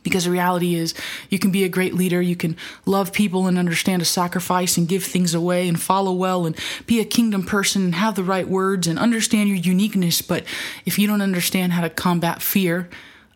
Because 0.01 0.23
the 0.23 0.31
reality 0.31 0.73
is, 0.73 0.95
you 1.29 1.37
can 1.37 1.51
be 1.51 1.63
a 1.63 1.69
great 1.69 1.93
leader, 1.93 2.19
you 2.19 2.35
can 2.35 2.57
love 2.87 3.13
people 3.13 3.45
and 3.45 3.59
understand 3.59 4.01
a 4.01 4.05
sacrifice 4.05 4.75
and 4.75 4.87
give 4.87 5.03
things 5.03 5.35
away 5.35 5.67
and 5.67 5.79
follow 5.79 6.13
well 6.13 6.47
and 6.47 6.57
be 6.87 6.99
a 6.99 7.05
kingdom 7.05 7.43
person 7.43 7.83
and 7.83 7.93
have 7.93 8.15
the 8.15 8.23
right 8.23 8.47
words 8.47 8.87
and 8.87 8.97
understand 8.97 9.49
your 9.49 9.59
uniqueness. 9.59 10.23
But 10.23 10.45
if 10.87 10.97
you 10.97 11.05
don't 11.05 11.21
understand 11.21 11.73
how 11.73 11.81
to 11.81 11.91
combat 11.91 12.41
fear, 12.41 12.89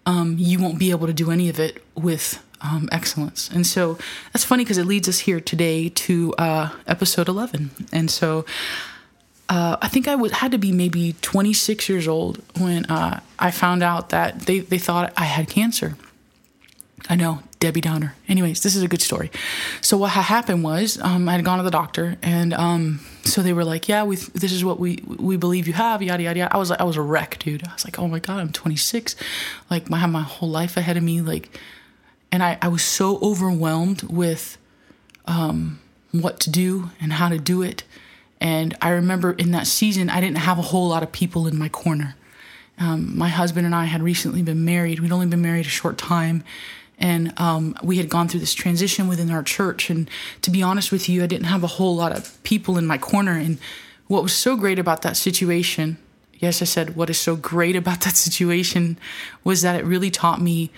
um, 0.08 0.38
you 0.39 0.58
won't 0.58 0.79
be 0.79 0.89
able 0.89 1.06
to 1.06 1.13
do 1.13 1.29
any 1.29 1.48
of 1.48 1.60
it 1.60 1.84
with 1.94 2.44
um, 2.62 2.89
excellence. 2.92 3.50
And 3.50 3.66
so 3.66 3.98
that's 4.34 4.44
funny 4.44 4.63
because 4.63 4.78
it 4.78 4.86
leads 4.86 5.08
us 5.08 5.20
here 5.20 5.39
today 5.39 5.89
to 5.89 6.34
uh, 6.38 6.70
episode 6.88 7.28
11. 7.28 7.72
And 7.92 8.10
so 8.10 8.46
uh, 9.50 9.78
I 9.82 9.88
think 9.88 10.08
I 10.08 10.16
had 10.34 10.51
to 10.51 10.58
be 10.58 10.72
maybe 10.72 11.16
26 11.22 11.89
years 11.89 12.08
old 12.08 12.42
when 12.60 12.86
uh, 12.86 13.20
I 13.38 13.51
found 13.51 13.82
out 13.84 14.10
that 14.10 14.42
they, 14.42 14.60
they 14.60 14.78
thought 14.78 15.13
I 15.18 15.25
had 15.25 15.50
cancer. 15.50 15.96
I 17.10 17.16
know, 17.16 17.39
Debbie 17.60 17.82
Downer. 17.82 18.16
Anyways, 18.28 18.62
this 18.62 18.75
is 18.75 18.84
a 18.84 18.88
good 18.88 19.01
story. 19.01 19.32
So 19.82 19.98
what 19.98 20.12
had 20.12 20.24
happened 20.24 20.63
was 20.63 21.00
um, 21.01 21.28
I 21.28 21.34
had 21.34 21.46
gone 21.46 21.58
to 21.58 21.63
the 21.63 21.72
doctor, 21.72 22.18
and 22.22 22.54
um, 22.54 23.00
so 23.24 23.42
they 23.42 23.54
were 23.54 23.63
like, 23.63 23.88
"Yeah, 23.88 24.04
we 24.04 24.18
this 24.18 24.51
is 24.51 24.63
what 24.63 24.80
we 24.80 25.04
we 25.08 25.38
believe 25.38 25.66
you 25.66 25.74
have." 25.74 26.01
Yada 26.01 26.22
yada 26.22 26.39
yada. 26.39 26.54
I 26.54 26.58
was 26.58 26.70
like, 26.70 26.80
I 26.80 26.84
was 26.84 26.98
a 26.98 27.01
wreck, 27.01 27.39
dude. 27.39 27.66
I 27.68 27.74
was 27.74 27.86
like, 27.86 27.98
"Oh 27.98 28.08
my 28.08 28.20
god, 28.20 28.39
I'm 28.39 28.51
26. 28.51 29.16
Like 29.72 29.92
I 29.92 29.98
have 29.98 30.12
my 30.12 30.22
whole 30.22 30.50
life 30.50 30.78
ahead 30.78 30.98
of 30.98 31.04
me. 31.04 31.22
Like 31.22 31.58
and 32.31 32.43
I, 32.43 32.57
I 32.62 32.67
was 32.67 32.83
so 32.83 33.19
overwhelmed 33.21 34.03
with 34.03 34.57
um, 35.25 35.79
what 36.12 36.39
to 36.41 36.50
do 36.50 36.89
and 37.00 37.13
how 37.13 37.29
to 37.29 37.38
do 37.38 37.62
it. 37.62 37.83
And 38.41 38.75
I 38.81 38.89
remember 38.89 39.33
in 39.33 39.51
that 39.51 39.67
season, 39.67 40.09
I 40.09 40.21
didn't 40.21 40.38
have 40.38 40.57
a 40.57 40.63
whole 40.63 40.88
lot 40.88 41.03
of 41.03 41.12
people 41.12 41.48
in 41.48 41.57
my 41.57 41.69
corner. 41.69 42.15
Um, 42.77 43.17
my 43.17 43.27
husband 43.27 43.65
and 43.65 43.75
I 43.75 43.86
had 43.86 44.01
recently 44.01 44.41
been 44.41 44.63
married. 44.63 45.00
We'd 45.00 45.12
only 45.12 45.25
been 45.25 45.41
married 45.41 45.65
a 45.65 45.69
short 45.69 45.98
time. 45.98 46.43
And 46.98 47.38
um, 47.39 47.75
we 47.83 47.98
had 47.98 48.09
gone 48.09 48.27
through 48.27 48.39
this 48.41 48.53
transition 48.53 49.07
within 49.07 49.31
our 49.31 49.43
church. 49.43 49.89
And 49.89 50.09
to 50.41 50.51
be 50.51 50.62
honest 50.62 50.91
with 50.91 51.09
you, 51.09 51.24
I 51.24 51.27
didn't 51.27 51.45
have 51.45 51.63
a 51.63 51.67
whole 51.67 51.95
lot 51.95 52.15
of 52.15 52.41
people 52.43 52.77
in 52.77 52.86
my 52.86 52.98
corner. 52.98 53.33
And 53.33 53.57
what 54.07 54.24
was 54.24 54.33
so 54.33 54.55
great 54.55 54.79
about 54.79 55.01
that 55.01 55.17
situation, 55.17 55.98
yes, 56.39 56.62
I 56.62 56.65
said, 56.65 56.95
what 56.95 57.09
is 57.09 57.17
so 57.17 57.36
great 57.36 57.75
about 57.75 58.01
that 58.01 58.15
situation 58.17 58.98
was 59.43 59.62
that 59.62 59.79
it 59.79 59.86
really 59.86 60.12
taught 60.12 60.41
me 60.41 60.71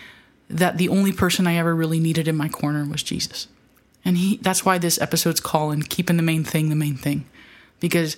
that 0.58 0.78
the 0.78 0.90
only 0.90 1.12
person 1.12 1.48
I 1.48 1.56
ever 1.56 1.76
really 1.76 2.00
needed 2.00 2.28
in 2.28 2.36
my 2.36 2.50
corner 2.50 2.86
was 2.86 3.04
Jesus. 3.04 3.48
And 4.04 4.18
he 4.18 4.38
that's 4.38 4.66
why 4.66 4.78
this 4.78 5.00
episode's 5.00 5.40
called 5.40 5.90
keeping 5.90 6.18
the 6.18 6.24
main 6.24 6.44
thing 6.44 6.70
the 6.70 6.76
main 6.76 6.96
thing. 6.96 7.26
Because 7.80 8.18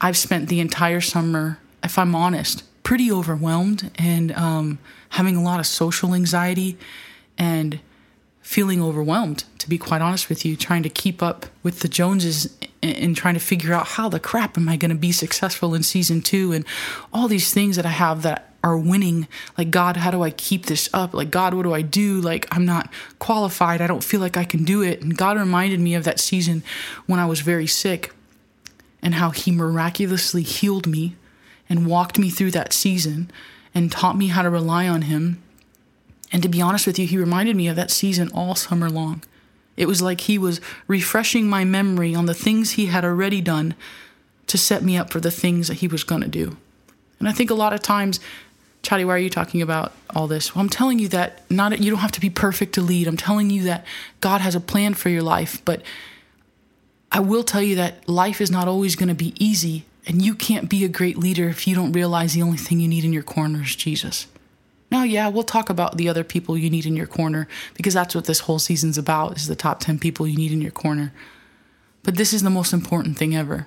I've 0.00 0.16
spent 0.16 0.48
the 0.48 0.60
entire 0.60 1.00
summer, 1.00 1.58
if 1.82 1.98
I'm 1.98 2.14
honest, 2.14 2.64
pretty 2.82 3.10
overwhelmed 3.10 3.90
and 3.96 4.32
um, 4.32 4.78
having 5.10 5.36
a 5.36 5.42
lot 5.42 5.60
of 5.60 5.66
social 5.66 6.14
anxiety 6.14 6.78
and 7.36 7.80
feeling 8.40 8.82
overwhelmed, 8.82 9.44
to 9.58 9.68
be 9.68 9.76
quite 9.76 10.00
honest 10.00 10.30
with 10.30 10.44
you, 10.44 10.56
trying 10.56 10.82
to 10.82 10.88
keep 10.88 11.22
up 11.22 11.46
with 11.62 11.80
the 11.80 11.88
Joneses 11.88 12.56
and 12.82 13.14
trying 13.14 13.34
to 13.34 13.40
figure 13.40 13.74
out 13.74 13.88
how 13.88 14.08
the 14.08 14.20
crap 14.20 14.56
am 14.56 14.68
I 14.68 14.76
going 14.76 14.90
to 14.90 14.96
be 14.96 15.12
successful 15.12 15.74
in 15.74 15.82
season 15.82 16.22
two 16.22 16.52
and 16.52 16.64
all 17.12 17.28
these 17.28 17.52
things 17.52 17.76
that 17.76 17.84
I 17.84 17.90
have 17.90 18.22
that 18.22 18.47
are 18.62 18.76
winning. 18.76 19.28
Like, 19.56 19.70
God, 19.70 19.98
how 19.98 20.10
do 20.10 20.22
I 20.22 20.30
keep 20.30 20.66
this 20.66 20.88
up? 20.92 21.14
Like, 21.14 21.30
God, 21.30 21.54
what 21.54 21.62
do 21.62 21.74
I 21.74 21.82
do? 21.82 22.20
Like, 22.20 22.46
I'm 22.50 22.64
not 22.64 22.92
qualified. 23.18 23.80
I 23.80 23.86
don't 23.86 24.04
feel 24.04 24.20
like 24.20 24.36
I 24.36 24.44
can 24.44 24.64
do 24.64 24.82
it. 24.82 25.00
And 25.00 25.16
God 25.16 25.36
reminded 25.36 25.80
me 25.80 25.94
of 25.94 26.04
that 26.04 26.20
season 26.20 26.62
when 27.06 27.20
I 27.20 27.26
was 27.26 27.40
very 27.40 27.66
sick 27.66 28.12
and 29.02 29.14
how 29.14 29.30
He 29.30 29.52
miraculously 29.52 30.42
healed 30.42 30.86
me 30.86 31.14
and 31.68 31.86
walked 31.86 32.18
me 32.18 32.30
through 32.30 32.50
that 32.52 32.72
season 32.72 33.30
and 33.74 33.92
taught 33.92 34.16
me 34.16 34.28
how 34.28 34.42
to 34.42 34.50
rely 34.50 34.88
on 34.88 35.02
Him. 35.02 35.42
And 36.32 36.42
to 36.42 36.48
be 36.48 36.60
honest 36.60 36.86
with 36.86 36.98
you, 36.98 37.06
He 37.06 37.16
reminded 37.16 37.56
me 37.56 37.68
of 37.68 37.76
that 37.76 37.90
season 37.90 38.30
all 38.34 38.54
summer 38.54 38.90
long. 38.90 39.22
It 39.76 39.86
was 39.86 40.02
like 40.02 40.22
He 40.22 40.36
was 40.36 40.60
refreshing 40.88 41.48
my 41.48 41.64
memory 41.64 42.14
on 42.14 42.26
the 42.26 42.34
things 42.34 42.72
He 42.72 42.86
had 42.86 43.04
already 43.04 43.40
done 43.40 43.74
to 44.48 44.58
set 44.58 44.82
me 44.82 44.96
up 44.96 45.10
for 45.10 45.20
the 45.20 45.30
things 45.30 45.68
that 45.68 45.74
He 45.74 45.88
was 45.88 46.02
going 46.02 46.22
to 46.22 46.28
do. 46.28 46.56
And 47.18 47.28
I 47.28 47.32
think 47.32 47.50
a 47.50 47.54
lot 47.54 47.72
of 47.72 47.82
times 47.82 48.20
Chadi, 48.82 49.04
why 49.04 49.14
are 49.14 49.18
you 49.18 49.30
talking 49.30 49.60
about 49.60 49.92
all 50.14 50.26
this? 50.26 50.54
Well, 50.54 50.62
I'm 50.62 50.68
telling 50.68 50.98
you 50.98 51.08
that 51.08 51.48
not 51.50 51.78
you 51.80 51.90
don't 51.90 52.00
have 52.00 52.12
to 52.12 52.20
be 52.20 52.30
perfect 52.30 52.74
to 52.74 52.80
lead. 52.80 53.06
I'm 53.06 53.16
telling 53.16 53.50
you 53.50 53.64
that 53.64 53.84
God 54.20 54.40
has 54.40 54.54
a 54.54 54.60
plan 54.60 54.94
for 54.94 55.08
your 55.08 55.22
life, 55.22 55.62
but 55.64 55.82
I 57.10 57.20
will 57.20 57.42
tell 57.42 57.62
you 57.62 57.76
that 57.76 58.08
life 58.08 58.40
is 58.40 58.50
not 58.50 58.68
always 58.68 58.96
going 58.96 59.08
to 59.08 59.14
be 59.14 59.34
easy, 59.42 59.84
and 60.06 60.22
you 60.22 60.34
can't 60.34 60.68
be 60.68 60.84
a 60.84 60.88
great 60.88 61.18
leader 61.18 61.48
if 61.48 61.66
you 61.66 61.74
don't 61.74 61.92
realize 61.92 62.34
the 62.34 62.42
only 62.42 62.58
thing 62.58 62.80
you 62.80 62.88
need 62.88 63.04
in 63.04 63.12
your 63.12 63.22
corner 63.22 63.62
is 63.62 63.74
Jesus. 63.74 64.26
Now, 64.90 65.02
yeah, 65.02 65.28
we'll 65.28 65.42
talk 65.42 65.68
about 65.68 65.96
the 65.96 66.08
other 66.08 66.24
people 66.24 66.56
you 66.56 66.70
need 66.70 66.86
in 66.86 66.96
your 66.96 67.06
corner 67.06 67.46
because 67.74 67.94
that's 67.94 68.14
what 68.14 68.24
this 68.24 68.40
whole 68.40 68.58
season's 68.58 68.96
about 68.96 69.36
is 69.36 69.46
the 69.46 69.56
top 69.56 69.80
10 69.80 69.98
people 69.98 70.26
you 70.26 70.36
need 70.36 70.52
in 70.52 70.62
your 70.62 70.70
corner. 70.70 71.12
But 72.02 72.16
this 72.16 72.32
is 72.32 72.42
the 72.42 72.50
most 72.50 72.72
important 72.72 73.18
thing 73.18 73.36
ever. 73.36 73.66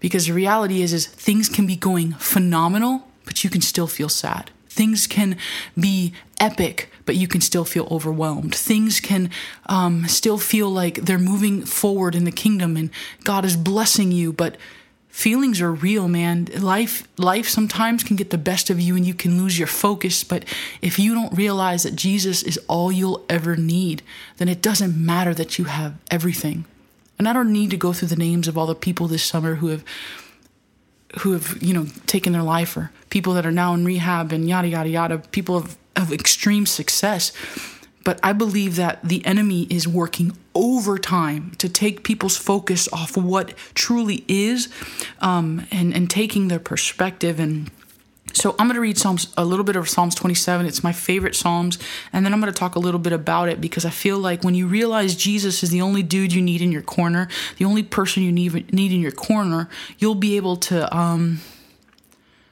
Because 0.00 0.26
the 0.26 0.32
reality 0.32 0.80
is 0.80 0.92
is 0.92 1.06
things 1.06 1.48
can 1.48 1.66
be 1.66 1.76
going 1.76 2.12
phenomenal 2.12 3.07
but 3.28 3.44
you 3.44 3.50
can 3.50 3.60
still 3.60 3.86
feel 3.86 4.08
sad. 4.08 4.50
Things 4.70 5.06
can 5.06 5.36
be 5.78 6.14
epic, 6.40 6.90
but 7.04 7.14
you 7.14 7.28
can 7.28 7.42
still 7.42 7.66
feel 7.66 7.86
overwhelmed. 7.90 8.54
Things 8.54 9.00
can 9.00 9.28
um, 9.66 10.08
still 10.08 10.38
feel 10.38 10.70
like 10.70 10.94
they're 11.02 11.18
moving 11.18 11.66
forward 11.66 12.14
in 12.14 12.24
the 12.24 12.32
kingdom 12.32 12.74
and 12.74 12.88
God 13.22 13.44
is 13.44 13.54
blessing 13.54 14.12
you, 14.12 14.32
but 14.32 14.56
feelings 15.10 15.60
are 15.60 15.70
real, 15.70 16.08
man. 16.08 16.46
Life, 16.58 17.06
life 17.18 17.50
sometimes 17.50 18.02
can 18.02 18.16
get 18.16 18.30
the 18.30 18.38
best 18.38 18.70
of 18.70 18.80
you 18.80 18.96
and 18.96 19.06
you 19.06 19.12
can 19.12 19.36
lose 19.36 19.58
your 19.58 19.68
focus. 19.68 20.24
But 20.24 20.46
if 20.80 20.98
you 20.98 21.12
don't 21.12 21.36
realize 21.36 21.82
that 21.82 21.96
Jesus 21.96 22.42
is 22.42 22.58
all 22.66 22.90
you'll 22.90 23.26
ever 23.28 23.56
need, 23.56 24.02
then 24.38 24.48
it 24.48 24.62
doesn't 24.62 24.96
matter 24.96 25.34
that 25.34 25.58
you 25.58 25.66
have 25.66 25.98
everything. 26.10 26.64
And 27.18 27.28
I 27.28 27.34
don't 27.34 27.52
need 27.52 27.68
to 27.70 27.76
go 27.76 27.92
through 27.92 28.08
the 28.08 28.16
names 28.16 28.48
of 28.48 28.56
all 28.56 28.66
the 28.66 28.74
people 28.74 29.06
this 29.06 29.24
summer 29.24 29.56
who 29.56 29.66
have 29.66 29.84
who 31.20 31.32
have 31.32 31.62
you 31.62 31.74
know 31.74 31.86
taken 32.06 32.32
their 32.32 32.42
life 32.42 32.76
or 32.76 32.90
people 33.10 33.32
that 33.34 33.46
are 33.46 33.52
now 33.52 33.74
in 33.74 33.84
rehab 33.84 34.32
and 34.32 34.48
yada 34.48 34.68
yada 34.68 34.88
yada 34.88 35.18
people 35.18 35.56
of, 35.56 35.76
of 35.96 36.12
extreme 36.12 36.66
success. 36.66 37.32
But 38.04 38.20
i 38.22 38.32
believe 38.32 38.76
that 38.76 39.02
the 39.02 39.24
enemy 39.26 39.66
is 39.68 39.86
working 39.86 40.32
overtime 40.54 41.52
to 41.58 41.68
take 41.68 42.02
people's 42.04 42.36
focus 42.36 42.88
off 42.92 43.16
what 43.16 43.54
truly 43.74 44.24
is 44.28 44.68
um, 45.20 45.66
and 45.70 45.94
and 45.94 46.08
taking 46.08 46.48
their 46.48 46.58
perspective 46.58 47.38
and 47.38 47.70
so 48.38 48.54
I'm 48.58 48.66
going 48.68 48.76
to 48.76 48.80
read 48.80 48.96
Psalms 48.96 49.32
a 49.36 49.44
little 49.44 49.64
bit 49.64 49.76
of 49.76 49.88
Psalms 49.88 50.14
27. 50.14 50.64
It's 50.64 50.84
my 50.84 50.92
favorite 50.92 51.34
Psalms, 51.34 51.78
and 52.12 52.24
then 52.24 52.32
I'm 52.32 52.40
going 52.40 52.52
to 52.52 52.58
talk 52.58 52.76
a 52.76 52.78
little 52.78 53.00
bit 53.00 53.12
about 53.12 53.48
it 53.48 53.60
because 53.60 53.84
I 53.84 53.90
feel 53.90 54.18
like 54.18 54.44
when 54.44 54.54
you 54.54 54.66
realize 54.66 55.16
Jesus 55.16 55.62
is 55.62 55.70
the 55.70 55.80
only 55.80 56.02
dude 56.02 56.32
you 56.32 56.40
need 56.40 56.62
in 56.62 56.70
your 56.70 56.82
corner, 56.82 57.28
the 57.56 57.64
only 57.64 57.82
person 57.82 58.22
you 58.22 58.32
need 58.32 58.72
need 58.72 58.92
in 58.92 59.00
your 59.00 59.12
corner, 59.12 59.68
you'll 59.98 60.14
be 60.14 60.36
able 60.36 60.56
to 60.56 60.96
um 60.96 61.40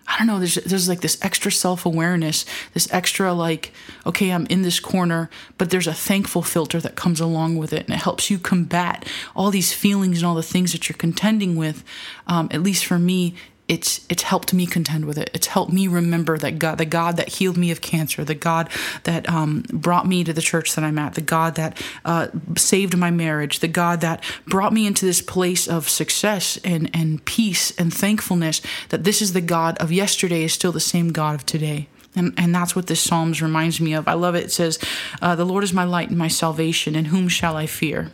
I 0.09 0.19
don't 0.19 0.27
know, 0.29 0.39
there's 0.39 0.55
there's 0.57 0.89
like 0.89 1.01
this 1.01 1.19
extra 1.23 1.51
self-awareness, 1.51 2.45
this 2.75 2.93
extra 2.93 3.33
like 3.33 3.73
okay, 4.05 4.31
I'm 4.31 4.47
in 4.47 4.63
this 4.63 4.81
corner, 4.81 5.31
but 5.59 5.71
there's 5.71 5.87
a 5.87 5.95
thankful 5.95 6.43
filter 6.43 6.81
that 6.81 6.97
comes 6.97 7.21
along 7.21 7.57
with 7.57 7.73
it 7.73 7.87
and 7.87 7.95
it 7.95 8.03
helps 8.03 8.31
you 8.31 8.39
combat 8.39 9.05
all 9.35 9.51
these 9.51 9.73
feelings 9.73 10.19
and 10.19 10.27
all 10.27 10.35
the 10.35 10.43
things 10.43 10.73
that 10.73 10.89
you're 10.89 10.97
contending 10.97 11.57
with. 11.57 11.85
Um, 12.27 12.49
at 12.51 12.63
least 12.63 12.87
for 12.87 12.99
me, 12.99 13.35
it's 13.69 14.07
it's 14.09 14.23
helped 14.23 14.55
me 14.55 14.67
contend 14.67 15.07
with 15.07 15.19
it. 15.19 15.31
It's 15.35 15.49
helped 15.49 15.73
me 15.73 15.89
remember 15.89 16.39
that 16.39 16.59
God, 16.59 16.79
the 16.79 16.85
God 16.85 17.17
that 17.17 17.29
healed 17.29 17.57
me 17.57 17.71
of 17.71 17.81
cancer, 17.81 18.25
the 18.25 18.35
God 18.35 18.69
that 19.05 19.29
um, 19.29 19.65
brought 19.73 20.07
me 20.07 20.23
to 20.25 20.33
the 20.33 20.43
church 20.43 20.75
that 20.75 20.85
I'm 20.85 20.99
at, 20.99 21.15
the 21.15 21.21
God 21.21 21.57
that 21.57 21.83
uh, 22.05 22.29
saved 22.57 22.97
my 22.97 23.11
marriage, 23.11 23.59
the 23.59 23.69
God 23.69 24.01
that 24.03 24.23
brought 24.47 24.73
me 24.73 24.87
into 24.87 25.05
this 25.05 25.21
place 25.21 25.67
of 25.67 25.89
success 25.89 26.59
and 26.65 26.91
and 26.95 27.25
peace 27.25 27.73
and 27.77 27.93
thankfulness. 27.93 28.63
That 28.91 29.05
this 29.05 29.21
is 29.21 29.33
the 29.33 29.41
God 29.41 29.77
of 29.79 29.93
yesterday 29.93 30.45
is 30.45 30.53
still 30.53 30.73
the 30.73 30.81
same 30.81 31.11
God 31.11 31.35
of 31.35 31.45
today. 31.45 31.89
And, 32.15 32.33
and 32.39 32.55
that's 32.55 32.75
what 32.75 32.87
this 32.87 33.01
Psalms 33.01 33.43
reminds 33.43 33.79
me 33.79 33.93
of. 33.93 34.09
I 34.09 34.15
love 34.15 34.35
it. 34.35 34.45
It 34.45 34.53
says, 34.53 34.79
uh, 35.21 35.37
The 35.37 35.45
Lord 35.45 35.63
is 35.63 35.75
my 35.75 35.85
light 35.85 36.09
and 36.09 36.17
my 36.17 36.29
salvation, 36.29 36.97
and 36.97 37.09
whom 37.09 37.29
shall 37.29 37.57
I 37.57 37.67
fear? 37.67 38.11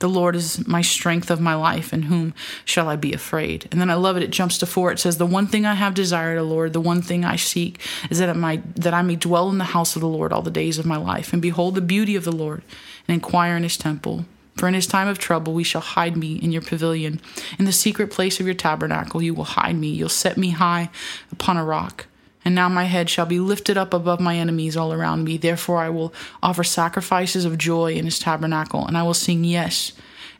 The 0.00 0.08
Lord 0.08 0.36
is 0.36 0.66
my 0.66 0.80
strength 0.80 1.30
of 1.30 1.40
my 1.40 1.54
life, 1.54 1.92
and 1.92 2.04
whom 2.04 2.32
shall 2.64 2.88
I 2.88 2.96
be 2.96 3.12
afraid? 3.12 3.66
And 3.72 3.80
then 3.80 3.90
I 3.90 3.94
love 3.94 4.16
it. 4.16 4.22
It 4.22 4.30
jumps 4.30 4.56
to 4.58 4.66
four. 4.66 4.92
It 4.92 5.00
says, 5.00 5.16
"The 5.16 5.26
one 5.26 5.48
thing 5.48 5.66
I 5.66 5.74
have 5.74 5.94
desired, 5.94 6.38
O 6.38 6.44
Lord, 6.44 6.72
the 6.72 6.80
one 6.80 7.02
thing 7.02 7.24
I 7.24 7.36
seek, 7.36 7.80
is 8.08 8.18
that 8.18 8.36
might 8.36 8.76
that 8.76 8.94
I 8.94 9.02
may 9.02 9.16
dwell 9.16 9.50
in 9.50 9.58
the 9.58 9.64
house 9.64 9.96
of 9.96 10.00
the 10.00 10.08
Lord 10.08 10.32
all 10.32 10.42
the 10.42 10.50
days 10.50 10.78
of 10.78 10.86
my 10.86 10.96
life, 10.96 11.32
and 11.32 11.42
behold 11.42 11.74
the 11.74 11.80
beauty 11.80 12.14
of 12.14 12.24
the 12.24 12.32
Lord, 12.32 12.62
and 13.06 13.14
inquire 13.14 13.56
in 13.56 13.64
His 13.64 13.76
temple." 13.76 14.24
For 14.56 14.66
in 14.66 14.74
his 14.74 14.88
time 14.88 15.06
of 15.06 15.18
trouble, 15.18 15.54
we 15.54 15.62
shall 15.62 15.80
hide 15.80 16.16
me 16.16 16.34
in 16.34 16.50
your 16.50 16.62
pavilion. 16.62 17.20
In 17.60 17.64
the 17.64 17.72
secret 17.72 18.10
place 18.10 18.40
of 18.40 18.46
your 18.46 18.56
tabernacle, 18.56 19.22
you 19.22 19.32
will 19.32 19.44
hide 19.44 19.76
me. 19.76 19.88
You'll 19.88 20.08
set 20.08 20.36
me 20.36 20.50
high 20.50 20.90
upon 21.30 21.56
a 21.56 21.64
rock. 21.64 22.06
And 22.48 22.54
now 22.54 22.70
my 22.70 22.84
head 22.84 23.10
shall 23.10 23.26
be 23.26 23.40
lifted 23.40 23.76
up 23.76 23.92
above 23.92 24.20
my 24.20 24.38
enemies 24.38 24.74
all 24.74 24.90
around 24.90 25.22
me. 25.22 25.36
Therefore 25.36 25.80
I 25.80 25.90
will 25.90 26.14
offer 26.42 26.64
sacrifices 26.64 27.44
of 27.44 27.58
joy 27.58 27.92
in 27.92 28.06
his 28.06 28.18
tabernacle, 28.18 28.86
and 28.86 28.96
I 28.96 29.02
will 29.02 29.12
sing 29.12 29.44
yes, 29.44 29.92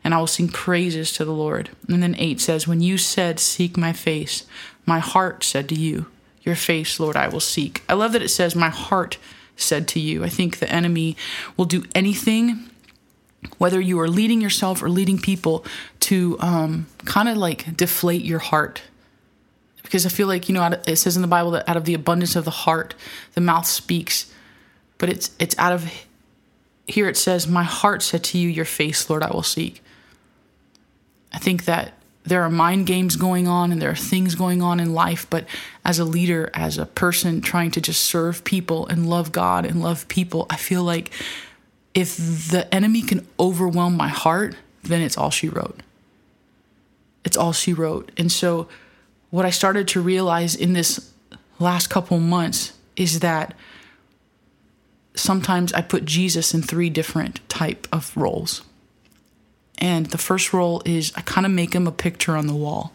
and 0.03 0.15
I 0.15 0.17
will 0.17 0.25
sing 0.25 0.47
praises 0.47 1.11
to 1.11 1.23
the 1.23 1.35
Lord. 1.35 1.69
And 1.87 2.01
then 2.01 2.15
8 2.17 2.41
says, 2.41 2.67
When 2.67 2.81
you 2.81 2.97
said, 2.97 3.39
Seek 3.39 3.77
my 3.77 3.93
face, 3.93 4.47
my 4.87 4.97
heart 4.97 5.43
said 5.43 5.69
to 5.69 5.75
you, 5.75 6.07
Your 6.41 6.55
face, 6.55 6.99
Lord, 6.99 7.15
I 7.15 7.27
will 7.27 7.39
seek. 7.39 7.83
I 7.87 7.93
love 7.93 8.13
that 8.13 8.23
it 8.23 8.29
says, 8.29 8.55
My 8.55 8.69
heart 8.69 9.19
said 9.55 9.87
to 9.89 9.99
you. 9.99 10.23
I 10.23 10.29
think 10.29 10.57
the 10.57 10.71
enemy 10.71 11.15
will 11.57 11.65
do 11.65 11.83
anything 11.93 12.71
whether 13.59 13.79
you 13.79 13.99
are 13.99 14.09
leading 14.09 14.41
yourself 14.41 14.81
or 14.81 14.89
leading 14.89 15.19
people 15.19 15.63
to 15.99 16.37
um, 16.39 16.87
kind 17.05 17.29
of 17.29 17.37
like 17.37 17.77
deflate 17.77 18.25
your 18.25 18.39
heart 18.39 18.81
because 19.89 20.05
I 20.05 20.09
feel 20.09 20.27
like 20.27 20.47
you 20.47 20.53
know 20.53 20.63
it 20.85 20.97
says 20.97 21.15
in 21.15 21.23
the 21.23 21.27
Bible 21.27 21.49
that 21.51 21.67
out 21.67 21.75
of 21.75 21.85
the 21.85 21.95
abundance 21.95 22.35
of 22.35 22.45
the 22.45 22.51
heart 22.51 22.93
the 23.33 23.41
mouth 23.41 23.65
speaks, 23.65 24.31
but 24.99 25.09
it's 25.09 25.31
it's 25.39 25.57
out 25.57 25.73
of 25.73 25.91
here 26.85 27.09
it 27.09 27.17
says 27.17 27.47
my 27.47 27.63
heart 27.63 28.03
said 28.03 28.23
to 28.25 28.37
you 28.37 28.47
your 28.47 28.65
face 28.65 29.09
Lord 29.09 29.23
I 29.23 29.31
will 29.31 29.41
seek. 29.41 29.81
I 31.33 31.39
think 31.39 31.65
that 31.65 31.93
there 32.23 32.43
are 32.43 32.51
mind 32.51 32.85
games 32.85 33.15
going 33.15 33.47
on 33.47 33.71
and 33.71 33.81
there 33.81 33.89
are 33.89 33.95
things 33.95 34.35
going 34.35 34.61
on 34.61 34.79
in 34.79 34.93
life, 34.93 35.25
but 35.27 35.45
as 35.83 35.97
a 35.97 36.05
leader, 36.05 36.51
as 36.53 36.77
a 36.77 36.85
person 36.85 37.41
trying 37.41 37.71
to 37.71 37.81
just 37.81 38.01
serve 38.01 38.43
people 38.43 38.85
and 38.85 39.09
love 39.09 39.31
God 39.31 39.65
and 39.65 39.81
love 39.81 40.07
people, 40.07 40.45
I 40.51 40.57
feel 40.57 40.83
like 40.83 41.09
if 41.95 42.15
the 42.51 42.71
enemy 42.71 43.01
can 43.01 43.27
overwhelm 43.39 43.97
my 43.97 44.09
heart, 44.09 44.55
then 44.83 45.01
it's 45.01 45.17
all 45.17 45.31
she 45.31 45.49
wrote. 45.49 45.79
It's 47.25 47.37
all 47.37 47.53
she 47.53 47.73
wrote. 47.73 48.11
And 48.17 48.31
so 48.31 48.67
what 49.29 49.45
I 49.45 49.49
started 49.49 49.87
to 49.89 50.01
realize 50.01 50.55
in 50.55 50.73
this 50.73 51.11
last 51.59 51.87
couple 51.89 52.19
months 52.19 52.73
is 52.95 53.19
that 53.19 53.53
sometimes 55.15 55.73
I 55.73 55.81
put 55.81 56.05
Jesus 56.05 56.53
in 56.53 56.61
three 56.61 56.89
different 56.89 57.47
type 57.49 57.87
of 57.91 58.15
roles. 58.15 58.63
And 59.77 60.07
the 60.07 60.17
first 60.17 60.53
role 60.53 60.81
is 60.85 61.13
I 61.15 61.21
kind 61.21 61.45
of 61.45 61.51
make 61.51 61.73
him 61.73 61.87
a 61.87 61.91
picture 61.91 62.35
on 62.35 62.47
the 62.47 62.55
wall 62.55 62.93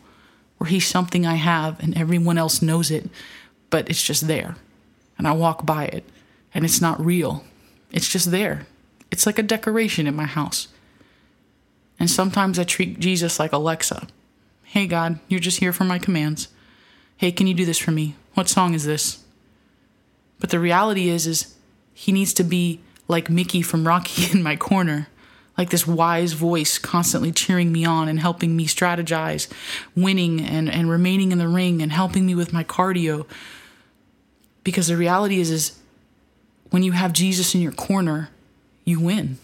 where 0.58 0.68
he's 0.68 0.86
something 0.86 1.26
I 1.26 1.34
have 1.34 1.80
and 1.80 1.96
everyone 1.96 2.38
else 2.38 2.62
knows 2.62 2.90
it, 2.90 3.08
but 3.70 3.88
it's 3.88 4.02
just 4.02 4.26
there. 4.26 4.56
And 5.16 5.26
I 5.26 5.32
walk 5.32 5.64
by 5.64 5.86
it 5.86 6.04
and 6.52 6.64
it's 6.64 6.80
not 6.80 7.04
real. 7.04 7.44
It's 7.90 8.08
just 8.08 8.30
there. 8.30 8.66
It's 9.10 9.26
like 9.26 9.38
a 9.38 9.42
decoration 9.42 10.06
in 10.06 10.16
my 10.16 10.26
house. 10.26 10.68
And 11.98 12.10
sometimes 12.10 12.58
I 12.58 12.64
treat 12.64 12.98
Jesus 12.98 13.38
like 13.38 13.52
Alexa. 13.52 14.08
Hey, 14.74 14.88
God, 14.88 15.20
you're 15.28 15.38
just 15.38 15.60
here 15.60 15.72
for 15.72 15.84
my 15.84 16.00
commands. 16.00 16.48
Hey, 17.16 17.30
can 17.30 17.46
you 17.46 17.54
do 17.54 17.64
this 17.64 17.78
for 17.78 17.92
me? 17.92 18.16
What 18.32 18.48
song 18.48 18.74
is 18.74 18.84
this? 18.84 19.22
But 20.40 20.50
the 20.50 20.58
reality 20.58 21.08
is, 21.10 21.28
is 21.28 21.54
he 21.92 22.10
needs 22.10 22.34
to 22.34 22.42
be 22.42 22.80
like 23.06 23.30
Mickey 23.30 23.62
from 23.62 23.86
Rocky 23.86 24.32
in 24.36 24.42
my 24.42 24.56
corner, 24.56 25.06
like 25.56 25.70
this 25.70 25.86
wise 25.86 26.32
voice 26.32 26.76
constantly 26.76 27.30
cheering 27.30 27.70
me 27.70 27.84
on 27.84 28.08
and 28.08 28.18
helping 28.18 28.56
me 28.56 28.66
strategize, 28.66 29.46
winning 29.94 30.40
and, 30.40 30.68
and 30.68 30.90
remaining 30.90 31.30
in 31.30 31.38
the 31.38 31.46
ring 31.46 31.80
and 31.80 31.92
helping 31.92 32.26
me 32.26 32.34
with 32.34 32.52
my 32.52 32.64
cardio. 32.64 33.28
Because 34.64 34.88
the 34.88 34.96
reality 34.96 35.38
is, 35.38 35.52
is 35.52 35.78
when 36.70 36.82
you 36.82 36.90
have 36.90 37.12
Jesus 37.12 37.54
in 37.54 37.60
your 37.60 37.70
corner, 37.70 38.28
you 38.84 38.98
win 38.98 39.38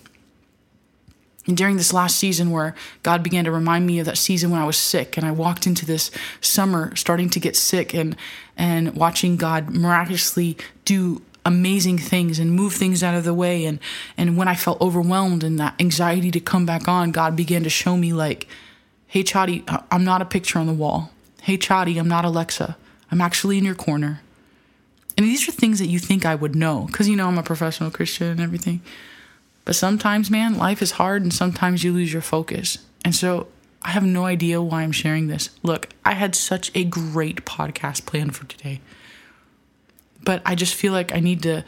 And 1.51 1.57
during 1.57 1.79
this 1.79 1.93
last 1.93 2.15
season, 2.15 2.53
where 2.53 2.77
God 3.03 3.25
began 3.25 3.45
to 3.45 3.51
remind 3.51 3.85
me 3.85 3.99
of 3.99 4.07
that 4.07 4.19
season 4.19 4.53
when 4.53 4.61
I 4.61 4.65
was 4.65 4.77
sick, 4.77 5.17
and 5.17 5.27
I 5.27 5.33
walked 5.33 5.67
into 5.67 5.85
this 5.85 6.13
summer 6.41 6.95
starting 6.95 7.29
to 7.31 7.41
get 7.41 7.57
sick, 7.57 7.93
and 7.93 8.15
and 8.57 8.95
watching 8.95 9.37
God 9.37 9.69
miraculously 9.69 10.57
do 10.85 11.23
amazing 11.45 11.99
things 11.99 12.39
and 12.39 12.53
move 12.53 12.75
things 12.75 13.03
out 13.03 13.17
of 13.17 13.25
the 13.25 13.35
way, 13.35 13.65
and 13.65 13.81
and 14.17 14.37
when 14.37 14.47
I 14.47 14.55
felt 14.55 14.81
overwhelmed 14.81 15.43
and 15.43 15.59
that 15.59 15.75
anxiety 15.81 16.31
to 16.31 16.39
come 16.39 16.67
back 16.67 16.87
on, 16.87 17.11
God 17.11 17.35
began 17.35 17.65
to 17.65 17.69
show 17.69 17.97
me 17.97 18.13
like, 18.13 18.47
hey, 19.09 19.25
Chadi, 19.25 19.65
I'm 19.91 20.05
not 20.05 20.23
a 20.23 20.25
picture 20.25 20.61
on 20.61 20.69
the 20.69 20.73
wall. 20.73 21.11
Hey, 21.43 21.59
Chadi, 21.59 21.99
I'm 21.99 22.07
not 22.07 22.25
Alexa. 22.25 22.77
I'm 23.11 23.21
actually 23.21 23.59
in 23.59 23.65
your 23.65 23.75
corner. 23.75 24.21
And 25.19 25.27
these 25.27 25.49
are 25.49 25.53
things 25.53 25.81
that 25.81 25.89
you 25.89 25.99
think 25.99 26.25
I 26.25 26.37
would 26.37 26.55
know 26.55 26.87
because 26.87 27.09
you 27.09 27.17
know 27.17 27.27
I'm 27.27 27.39
a 27.39 27.43
professional 27.43 27.91
Christian 27.91 28.29
and 28.29 28.41
everything. 28.41 28.83
But 29.71 29.77
sometimes, 29.77 30.33
man, 30.33 30.59
life 30.59 30.83
is 30.83 30.91
hard 30.91 31.23
and 31.23 31.33
sometimes 31.33 31.85
you 31.85 31.93
lose 31.93 32.13
your 32.13 32.23
focus. 32.23 32.79
And 33.05 33.15
so 33.15 33.47
I 33.83 33.91
have 33.91 34.03
no 34.03 34.25
idea 34.25 34.61
why 34.61 34.83
I'm 34.83 34.91
sharing 34.91 35.29
this. 35.29 35.51
Look, 35.63 35.91
I 36.05 36.15
had 36.15 36.35
such 36.35 36.73
a 36.75 36.83
great 36.83 37.45
podcast 37.45 38.05
planned 38.05 38.35
for 38.35 38.47
today. 38.47 38.81
But 40.25 40.43
I 40.45 40.57
just 40.57 40.75
feel 40.75 40.93
like 40.93 41.15
I 41.15 41.21
need 41.21 41.45
to 41.45 41.65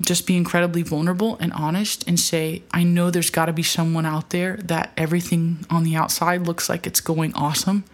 just 0.00 0.26
be 0.26 0.34
incredibly 0.34 0.80
vulnerable 0.80 1.36
and 1.38 1.52
honest 1.52 2.08
and 2.08 2.18
say, 2.18 2.62
I 2.70 2.84
know 2.84 3.10
there's 3.10 3.28
got 3.28 3.44
to 3.46 3.52
be 3.52 3.62
someone 3.62 4.06
out 4.06 4.30
there 4.30 4.56
that 4.56 4.94
everything 4.96 5.66
on 5.68 5.84
the 5.84 5.94
outside 5.94 6.46
looks 6.46 6.70
like 6.70 6.86
it's 6.86 7.02
going 7.02 7.34
awesome, 7.34 7.84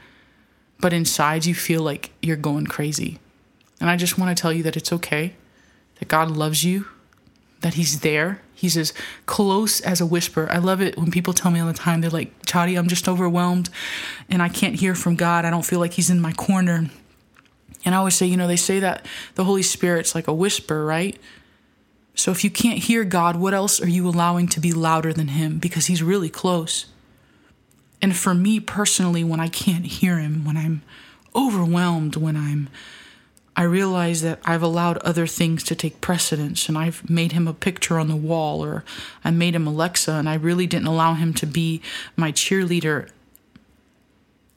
but 0.79 0.93
inside 0.93 1.47
you 1.47 1.57
feel 1.57 1.83
like 1.83 2.13
you're 2.23 2.37
going 2.37 2.69
crazy. 2.69 3.19
And 3.81 3.91
I 3.91 3.97
just 3.97 4.19
want 4.19 4.37
to 4.37 4.41
tell 4.41 4.53
you 4.53 4.63
that 4.63 4.77
it's 4.77 4.93
okay, 4.93 5.35
that 5.99 6.07
God 6.07 6.31
loves 6.31 6.63
you, 6.63 6.87
that 7.62 7.75
He's 7.75 8.00
there. 8.00 8.42
He's 8.54 8.76
as 8.76 8.92
close 9.26 9.81
as 9.81 10.00
a 10.00 10.07
whisper. 10.07 10.49
I 10.50 10.59
love 10.59 10.81
it 10.81 10.97
when 10.97 11.11
people 11.11 11.33
tell 11.33 11.50
me 11.50 11.59
all 11.59 11.66
the 11.66 11.73
time, 11.73 12.00
they're 12.00 12.11
like, 12.11 12.42
Chadi, 12.47 12.78
I'm 12.78 12.87
just 12.87 13.09
overwhelmed 13.09 13.71
and 14.28 14.40
I 14.40 14.49
can't 14.49 14.76
hear 14.76 14.95
from 14.95 15.16
God. 15.16 15.45
I 15.45 15.50
don't 15.50 15.64
feel 15.64 15.81
like 15.81 15.95
He's 15.95 16.11
in 16.11 16.21
my 16.21 16.33
corner. 16.33 16.88
And 17.85 17.95
I 17.95 17.99
always 17.99 18.14
say, 18.14 18.26
you 18.26 18.37
know, 18.37 18.47
they 18.47 18.57
say 18.57 18.78
that 18.81 19.07
the 19.35 19.45
Holy 19.45 19.62
Spirit's 19.62 20.14
like 20.14 20.28
a 20.28 20.35
whisper, 20.35 20.85
right? 20.85 21.19
So 22.14 22.31
if 22.31 22.45
you 22.45 22.50
can't 22.50 22.78
hear 22.78 23.04
God, 23.04 23.37
what 23.37 23.54
else 23.54 23.81
are 23.81 23.88
you 23.88 24.07
allowing 24.07 24.47
to 24.49 24.61
be 24.61 24.73
louder 24.73 25.12
than 25.12 25.28
Him? 25.28 25.59
Because 25.59 25.87
He's 25.87 26.02
really 26.02 26.28
close. 26.28 26.87
And 28.00 28.16
for 28.16 28.35
me 28.35 28.61
personally, 28.61 29.25
when 29.25 29.40
I 29.40 29.49
can't 29.49 29.87
hear 29.87 30.19
Him, 30.19 30.45
when 30.45 30.57
I'm 30.57 30.83
overwhelmed, 31.35 32.16
when 32.16 32.37
I'm 32.37 32.69
I 33.54 33.64
realize 33.64 34.23
that 34.23 34.40
I've 34.44 34.62
allowed 34.62 34.99
other 34.99 35.26
things 35.26 35.62
to 35.64 35.75
take 35.75 36.00
precedence 36.00 36.68
and 36.68 36.78
I've 36.78 37.09
made 37.09 37.32
him 37.32 37.47
a 37.47 37.52
picture 37.52 37.99
on 37.99 38.09
the 38.09 38.16
wall 38.16 38.64
or 38.64 38.82
I 39.25 39.30
made 39.30 39.54
him 39.54 39.66
Alexa 39.66 40.12
and 40.12 40.28
I 40.28 40.35
really 40.35 40.66
didn't 40.66 40.87
allow 40.87 41.14
him 41.14 41.35
to 41.35 41.47
be 41.47 41.82
my 42.16 42.32
cheerleader. 42.32 43.11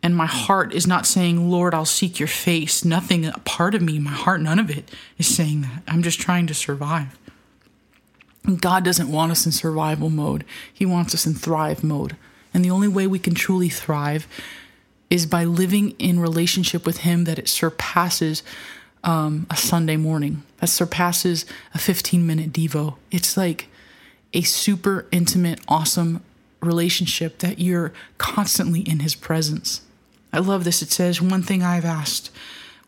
And 0.02 0.16
my 0.16 0.28
heart 0.28 0.74
is 0.74 0.88
not 0.88 1.06
saying, 1.06 1.50
Lord, 1.50 1.74
I'll 1.74 1.84
seek 1.84 2.20
your 2.20 2.28
face. 2.28 2.86
Nothing, 2.86 3.26
a 3.26 3.40
part 3.40 3.76
of 3.76 3.82
me, 3.82 4.00
my 4.00 4.12
heart, 4.12 4.40
none 4.40 4.60
of 4.60 4.70
it 4.70 4.90
is 5.18 5.34
saying 5.34 5.62
that. 5.62 5.84
I'm 5.88 6.04
just 6.04 6.22
trying 6.22 6.48
to 6.48 6.54
survive. 6.54 7.18
And 8.46 8.62
God 8.62 8.86
doesn't 8.86 9.12
want 9.12 9.32
us 9.32 9.46
in 9.46 9.52
survival 9.52 10.10
mode, 10.10 10.46
He 10.72 10.86
wants 10.86 11.14
us 11.14 11.26
in 11.26 11.34
thrive 11.34 11.84
mode. 11.84 12.16
And 12.54 12.64
the 12.64 12.72
only 12.72 12.88
way 12.88 13.08
we 13.08 13.20
can 13.20 13.34
truly 13.34 13.68
thrive 13.68 14.28
is 15.10 15.26
by 15.26 15.44
living 15.44 15.92
in 16.00 16.20
relationship 16.20 16.86
with 16.86 17.00
Him 17.00 17.26
that 17.26 17.40
it 17.40 17.50
surpasses 17.50 18.44
um, 19.06 19.48
a 19.50 19.56
Sunday 19.56 19.96
morning, 19.96 20.44
that 20.60 20.68
surpasses 20.68 21.46
a 21.74 21.78
15 21.78 22.26
minute 22.26 22.52
Devo. 22.52 22.96
It's 23.12 23.38
like 23.38 23.68
a 24.34 24.42
super 24.42 25.06
intimate, 25.12 25.60
awesome 25.68 26.22
relationship 26.62 27.38
that 27.40 27.60
you're 27.60 27.94
constantly 28.18 28.82
in 28.82 29.00
His 29.00 29.16
presence. 29.16 29.82
I 30.34 30.40
love 30.40 30.66
this. 30.66 30.82
It 30.82 30.92
says, 30.92 31.22
One 31.22 31.44
thing 31.44 31.64
I've 31.64 31.86
asked, 31.86 32.32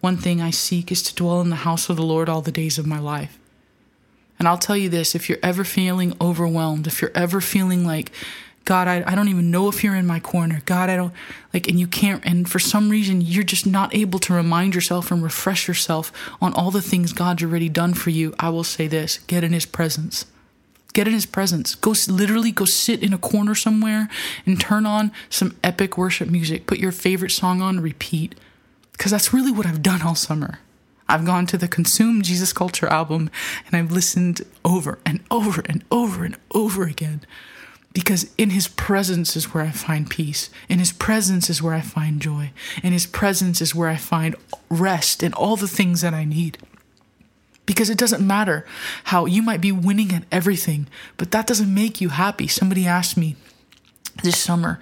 one 0.01 0.17
thing 0.17 0.41
I 0.41 0.51
seek 0.51 0.91
is 0.91 1.01
to 1.03 1.15
dwell 1.15 1.39
in 1.41 1.49
the 1.49 1.57
house 1.57 1.89
of 1.89 1.95
the 1.95 2.03
Lord 2.03 2.27
all 2.27 2.41
the 2.41 2.51
days 2.51 2.77
of 2.77 2.85
my 2.85 2.99
life. 2.99 3.37
And 4.39 4.47
I'll 4.47 4.57
tell 4.57 4.77
you 4.77 4.89
this 4.89 5.15
if 5.15 5.29
you're 5.29 5.39
ever 5.41 5.63
feeling 5.63 6.15
overwhelmed, 6.19 6.87
if 6.87 7.01
you're 7.01 7.11
ever 7.15 7.41
feeling 7.41 7.85
like, 7.85 8.11
God, 8.67 8.89
I, 8.89 9.01
I 9.07 9.15
don't 9.15 9.29
even 9.29 9.49
know 9.49 9.69
if 9.69 9.81
you're 9.81 9.95
in 9.95 10.05
my 10.05 10.19
corner. 10.19 10.61
God, 10.65 10.89
I 10.89 10.97
don't 10.97 11.13
like, 11.53 11.69
and 11.69 11.79
you 11.79 11.87
can't, 11.87 12.21
and 12.25 12.49
for 12.49 12.59
some 12.59 12.89
reason, 12.89 13.21
you're 13.21 13.45
just 13.45 13.65
not 13.65 13.95
able 13.95 14.19
to 14.19 14.33
remind 14.33 14.75
yourself 14.75 15.09
and 15.09 15.23
refresh 15.23 15.69
yourself 15.69 16.11
on 16.41 16.53
all 16.53 16.69
the 16.69 16.81
things 16.81 17.13
God's 17.13 17.43
already 17.43 17.69
done 17.69 17.93
for 17.93 18.09
you. 18.09 18.35
I 18.37 18.49
will 18.49 18.65
say 18.65 18.87
this 18.87 19.19
get 19.19 19.45
in 19.45 19.53
his 19.53 19.65
presence. 19.65 20.25
Get 20.91 21.07
in 21.07 21.13
his 21.13 21.25
presence. 21.25 21.75
Go 21.75 21.93
literally 22.09 22.51
go 22.51 22.65
sit 22.65 23.01
in 23.01 23.13
a 23.13 23.17
corner 23.17 23.55
somewhere 23.55 24.09
and 24.45 24.59
turn 24.59 24.85
on 24.85 25.13
some 25.29 25.55
epic 25.63 25.97
worship 25.97 26.27
music. 26.27 26.67
Put 26.67 26.79
your 26.79 26.91
favorite 26.91 27.31
song 27.31 27.61
on 27.61 27.79
repeat. 27.79 28.35
Because 28.91 29.11
that's 29.11 29.33
really 29.33 29.51
what 29.51 29.65
I've 29.65 29.81
done 29.81 30.01
all 30.01 30.15
summer. 30.15 30.59
I've 31.07 31.23
gone 31.23 31.45
to 31.47 31.57
the 31.57 31.69
Consume 31.69 32.21
Jesus 32.21 32.51
Culture 32.51 32.87
album 32.87 33.29
and 33.65 33.77
I've 33.77 33.93
listened 33.93 34.41
over 34.65 34.99
and 35.05 35.23
over 35.31 35.61
and 35.67 35.85
over 35.89 36.25
and 36.25 36.35
over 36.53 36.83
again. 36.83 37.21
Because 37.97 38.29
in 38.37 38.51
his 38.51 38.67
presence 38.67 39.35
is 39.35 39.55
where 39.55 39.63
I 39.63 39.71
find 39.71 40.07
peace. 40.07 40.51
In 40.69 40.77
his 40.77 40.93
presence 40.93 41.49
is 41.49 41.63
where 41.63 41.73
I 41.73 41.81
find 41.81 42.21
joy. 42.21 42.51
In 42.83 42.93
his 42.93 43.07
presence 43.07 43.59
is 43.59 43.73
where 43.73 43.89
I 43.89 43.95
find 43.95 44.35
rest 44.69 45.23
and 45.23 45.33
all 45.33 45.55
the 45.55 45.67
things 45.67 46.01
that 46.01 46.13
I 46.13 46.23
need. 46.23 46.59
Because 47.65 47.89
it 47.89 47.97
doesn't 47.97 48.25
matter 48.25 48.67
how 49.05 49.25
you 49.25 49.41
might 49.41 49.61
be 49.61 49.71
winning 49.71 50.13
at 50.13 50.25
everything, 50.31 50.87
but 51.17 51.31
that 51.31 51.47
doesn't 51.47 51.73
make 51.73 51.99
you 51.99 52.09
happy. 52.09 52.47
Somebody 52.47 52.85
asked 52.85 53.17
me 53.17 53.35
this 54.21 54.37
summer, 54.37 54.79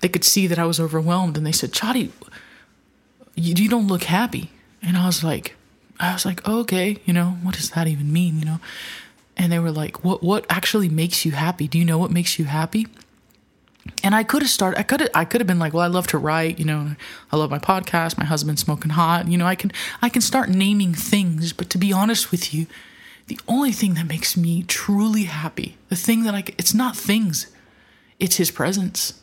they 0.00 0.08
could 0.08 0.24
see 0.24 0.46
that 0.46 0.58
I 0.58 0.64
was 0.64 0.80
overwhelmed 0.80 1.36
and 1.36 1.46
they 1.46 1.52
said, 1.52 1.70
Chadi, 1.70 2.12
you, 3.34 3.52
you 3.58 3.68
don't 3.68 3.88
look 3.88 4.04
happy. 4.04 4.50
And 4.82 4.96
I 4.96 5.04
was 5.04 5.22
like, 5.22 5.54
I 6.00 6.14
was 6.14 6.24
like, 6.24 6.40
oh, 6.46 6.60
okay, 6.60 6.96
you 7.04 7.12
know, 7.12 7.36
what 7.42 7.56
does 7.56 7.68
that 7.72 7.88
even 7.88 8.10
mean, 8.10 8.38
you 8.38 8.46
know? 8.46 8.60
And 9.36 9.50
they 9.50 9.58
were 9.58 9.72
like, 9.72 10.04
what 10.04 10.22
what 10.22 10.46
actually 10.48 10.88
makes 10.88 11.24
you 11.24 11.32
happy? 11.32 11.68
Do 11.68 11.78
you 11.78 11.84
know 11.84 11.98
what 11.98 12.10
makes 12.10 12.38
you 12.38 12.44
happy? 12.44 12.86
And 14.02 14.14
I 14.14 14.22
could 14.22 14.42
have 14.42 14.50
started 14.50 14.78
I 14.78 14.82
could 14.82 15.00
have 15.00 15.10
I 15.14 15.24
could 15.24 15.40
have 15.40 15.46
been 15.46 15.58
like, 15.58 15.72
well, 15.72 15.82
I 15.82 15.88
love 15.88 16.06
to 16.08 16.18
write, 16.18 16.58
you 16.58 16.64
know, 16.64 16.94
I 17.30 17.36
love 17.36 17.50
my 17.50 17.58
podcast, 17.58 18.16
my 18.16 18.24
husband's 18.24 18.62
smoking 18.62 18.90
hot, 18.90 19.28
you 19.28 19.36
know, 19.36 19.46
I 19.46 19.54
can 19.54 19.72
I 20.00 20.08
can 20.08 20.22
start 20.22 20.48
naming 20.48 20.94
things, 20.94 21.52
but 21.52 21.68
to 21.70 21.78
be 21.78 21.92
honest 21.92 22.30
with 22.30 22.54
you, 22.54 22.66
the 23.26 23.38
only 23.48 23.72
thing 23.72 23.94
that 23.94 24.06
makes 24.06 24.36
me 24.36 24.62
truly 24.62 25.24
happy, 25.24 25.76
the 25.88 25.96
thing 25.96 26.22
that 26.24 26.34
I 26.34 26.44
it's 26.58 26.74
not 26.74 26.96
things, 26.96 27.48
it's 28.18 28.36
his 28.36 28.50
presence. 28.50 29.20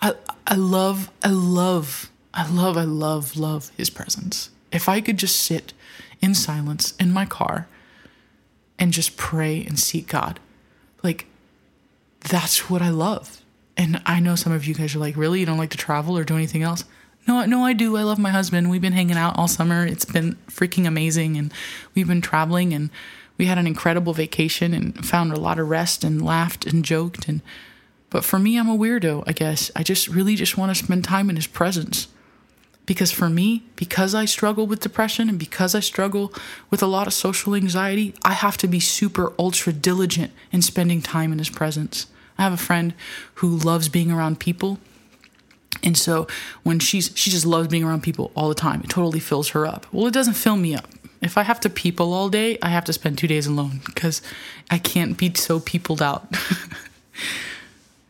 I 0.00 0.14
I 0.46 0.54
love 0.54 1.10
I 1.22 1.30
love 1.30 2.10
I 2.32 2.50
love 2.50 2.76
I 2.76 2.84
love 2.84 3.36
love 3.36 3.70
his 3.76 3.90
presence. 3.90 4.50
If 4.72 4.88
I 4.88 5.00
could 5.00 5.18
just 5.18 5.36
sit 5.36 5.72
in 6.20 6.34
silence 6.34 6.94
in 6.98 7.12
my 7.12 7.26
car 7.26 7.68
and 8.78 8.92
just 8.92 9.16
pray 9.16 9.64
and 9.64 9.78
seek 9.78 10.08
God. 10.08 10.40
Like, 11.02 11.26
that's 12.20 12.70
what 12.70 12.82
I 12.82 12.90
love. 12.90 13.42
And 13.76 14.00
I 14.06 14.20
know 14.20 14.36
some 14.36 14.52
of 14.52 14.64
you 14.64 14.74
guys 14.74 14.94
are 14.94 15.00
like, 15.00 15.16
really? 15.16 15.40
You 15.40 15.46
don't 15.46 15.58
like 15.58 15.70
to 15.70 15.76
travel 15.76 16.16
or 16.16 16.24
do 16.24 16.36
anything 16.36 16.62
else? 16.62 16.84
No, 17.26 17.44
no, 17.46 17.64
I 17.64 17.72
do. 17.72 17.96
I 17.96 18.02
love 18.02 18.18
my 18.18 18.30
husband. 18.30 18.70
We've 18.70 18.82
been 18.82 18.92
hanging 18.92 19.16
out 19.16 19.36
all 19.38 19.48
summer. 19.48 19.86
It's 19.86 20.04
been 20.04 20.36
freaking 20.48 20.86
amazing. 20.86 21.36
And 21.36 21.52
we've 21.94 22.06
been 22.06 22.20
traveling 22.20 22.72
and 22.72 22.90
we 23.36 23.46
had 23.46 23.58
an 23.58 23.66
incredible 23.66 24.12
vacation 24.12 24.74
and 24.74 25.04
found 25.04 25.32
a 25.32 25.40
lot 25.40 25.58
of 25.58 25.68
rest 25.68 26.04
and 26.04 26.24
laughed 26.24 26.66
and 26.66 26.84
joked. 26.84 27.28
And, 27.28 27.40
but 28.10 28.24
for 28.24 28.38
me, 28.38 28.58
I'm 28.58 28.68
a 28.68 28.76
weirdo, 28.76 29.24
I 29.26 29.32
guess. 29.32 29.70
I 29.74 29.82
just 29.82 30.08
really 30.08 30.36
just 30.36 30.56
want 30.56 30.74
to 30.74 30.84
spend 30.84 31.04
time 31.04 31.30
in 31.30 31.36
his 31.36 31.46
presence. 31.46 32.08
Because 32.86 33.10
for 33.10 33.30
me, 33.30 33.64
because 33.76 34.14
I 34.14 34.26
struggle 34.26 34.66
with 34.66 34.80
depression 34.80 35.28
and 35.28 35.38
because 35.38 35.74
I 35.74 35.80
struggle 35.80 36.32
with 36.70 36.82
a 36.82 36.86
lot 36.86 37.06
of 37.06 37.14
social 37.14 37.54
anxiety, 37.54 38.14
I 38.24 38.32
have 38.32 38.58
to 38.58 38.68
be 38.68 38.80
super 38.80 39.32
ultra 39.38 39.72
diligent 39.72 40.32
in 40.52 40.60
spending 40.60 41.00
time 41.00 41.32
in 41.32 41.38
his 41.38 41.48
presence. 41.48 42.06
I 42.36 42.42
have 42.42 42.52
a 42.52 42.58
friend 42.58 42.94
who 43.34 43.56
loves 43.56 43.88
being 43.88 44.10
around 44.10 44.38
people. 44.38 44.78
And 45.82 45.96
so 45.96 46.26
when 46.62 46.78
she's 46.78 47.10
she 47.14 47.30
just 47.30 47.46
loves 47.46 47.68
being 47.68 47.84
around 47.84 48.02
people 48.02 48.32
all 48.34 48.48
the 48.48 48.54
time. 48.54 48.80
It 48.82 48.90
totally 48.90 49.20
fills 49.20 49.50
her 49.50 49.66
up. 49.66 49.86
Well, 49.92 50.06
it 50.06 50.14
doesn't 50.14 50.34
fill 50.34 50.56
me 50.56 50.74
up. 50.74 50.88
If 51.22 51.38
I 51.38 51.42
have 51.42 51.60
to 51.60 51.70
people 51.70 52.12
all 52.12 52.28
day, 52.28 52.58
I 52.60 52.68
have 52.68 52.84
to 52.84 52.92
spend 52.92 53.16
2 53.16 53.26
days 53.26 53.46
alone 53.46 53.80
because 53.86 54.20
I 54.70 54.78
can't 54.78 55.16
be 55.16 55.32
so 55.34 55.58
peopled 55.58 56.02
out. 56.02 56.26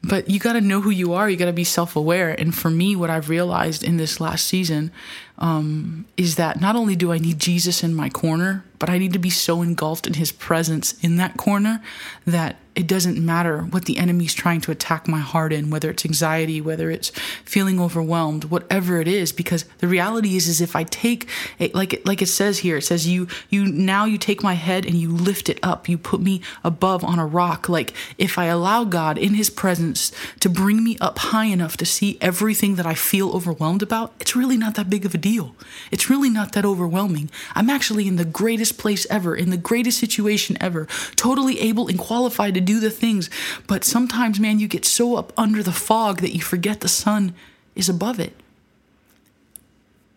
but 0.06 0.28
you 0.28 0.38
got 0.38 0.54
to 0.54 0.60
know 0.60 0.80
who 0.80 0.90
you 0.90 1.14
are. 1.14 1.28
You 1.28 1.36
got 1.36 1.46
to 1.46 1.52
be 1.52 1.64
self 1.64 1.96
aware. 1.96 2.30
And 2.38 2.54
for 2.54 2.70
me, 2.70 2.94
what 2.94 3.10
I've 3.10 3.28
realized 3.28 3.82
in 3.82 3.96
this 3.96 4.20
last 4.20 4.46
season, 4.46 4.90
um, 5.38 6.04
is 6.16 6.36
that 6.36 6.60
not 6.60 6.76
only 6.76 6.94
do 6.96 7.12
I 7.12 7.18
need 7.18 7.38
Jesus 7.38 7.82
in 7.82 7.94
my 7.94 8.08
corner, 8.08 8.64
but 8.84 8.92
I 8.92 8.98
need 8.98 9.14
to 9.14 9.18
be 9.18 9.30
so 9.30 9.62
engulfed 9.62 10.06
in 10.06 10.12
his 10.12 10.30
presence 10.30 10.92
in 11.02 11.16
that 11.16 11.38
corner 11.38 11.80
that 12.26 12.56
it 12.74 12.86
doesn't 12.88 13.24
matter 13.24 13.60
what 13.62 13.84
the 13.84 13.98
enemy's 13.98 14.34
trying 14.34 14.60
to 14.62 14.72
attack 14.72 15.06
my 15.06 15.20
heart 15.20 15.52
in, 15.52 15.70
whether 15.70 15.90
it's 15.90 16.04
anxiety, 16.04 16.60
whether 16.60 16.90
it's 16.90 17.10
feeling 17.44 17.80
overwhelmed, 17.80 18.44
whatever 18.44 19.00
it 19.00 19.06
is, 19.06 19.32
because 19.32 19.64
the 19.78 19.86
reality 19.86 20.36
is, 20.36 20.48
is 20.48 20.60
if 20.60 20.74
I 20.74 20.82
take 20.84 21.28
it, 21.58 21.74
like 21.74 21.92
it, 21.92 22.06
like 22.06 22.20
it 22.20 22.26
says 22.26 22.58
here, 22.58 22.78
it 22.78 22.82
says 22.82 23.06
you, 23.06 23.28
you, 23.48 23.64
now 23.64 24.06
you 24.06 24.18
take 24.18 24.42
my 24.42 24.54
head 24.54 24.84
and 24.84 24.96
you 24.96 25.10
lift 25.10 25.48
it 25.48 25.60
up. 25.62 25.88
You 25.88 25.96
put 25.96 26.20
me 26.20 26.42
above 26.64 27.04
on 27.04 27.18
a 27.18 27.26
rock. 27.26 27.68
Like 27.68 27.94
if 28.18 28.38
I 28.38 28.46
allow 28.46 28.84
God 28.84 29.18
in 29.18 29.34
his 29.34 29.50
presence 29.50 30.10
to 30.40 30.48
bring 30.48 30.82
me 30.82 30.98
up 31.00 31.18
high 31.18 31.46
enough 31.46 31.76
to 31.76 31.86
see 31.86 32.18
everything 32.20 32.74
that 32.74 32.86
I 32.86 32.94
feel 32.94 33.30
overwhelmed 33.30 33.82
about, 33.82 34.14
it's 34.18 34.34
really 34.34 34.56
not 34.56 34.74
that 34.74 34.90
big 34.90 35.06
of 35.06 35.14
a 35.14 35.18
deal. 35.18 35.54
It's 35.92 36.10
really 36.10 36.30
not 36.30 36.52
that 36.52 36.64
overwhelming. 36.64 37.30
I'm 37.54 37.70
actually 37.70 38.08
in 38.08 38.16
the 38.16 38.24
greatest 38.24 38.73
place 38.74 39.06
ever, 39.08 39.34
in 39.34 39.50
the 39.50 39.56
greatest 39.56 39.98
situation 39.98 40.56
ever, 40.60 40.86
totally 41.16 41.60
able 41.60 41.88
and 41.88 41.98
qualified 41.98 42.54
to 42.54 42.60
do 42.60 42.80
the 42.80 42.90
things. 42.90 43.30
But 43.66 43.84
sometimes, 43.84 44.38
man, 44.38 44.58
you 44.58 44.68
get 44.68 44.84
so 44.84 45.16
up 45.16 45.32
under 45.36 45.62
the 45.62 45.72
fog 45.72 46.20
that 46.20 46.34
you 46.34 46.42
forget 46.42 46.80
the 46.80 46.88
sun 46.88 47.34
is 47.74 47.88
above 47.88 48.20
it. 48.20 48.34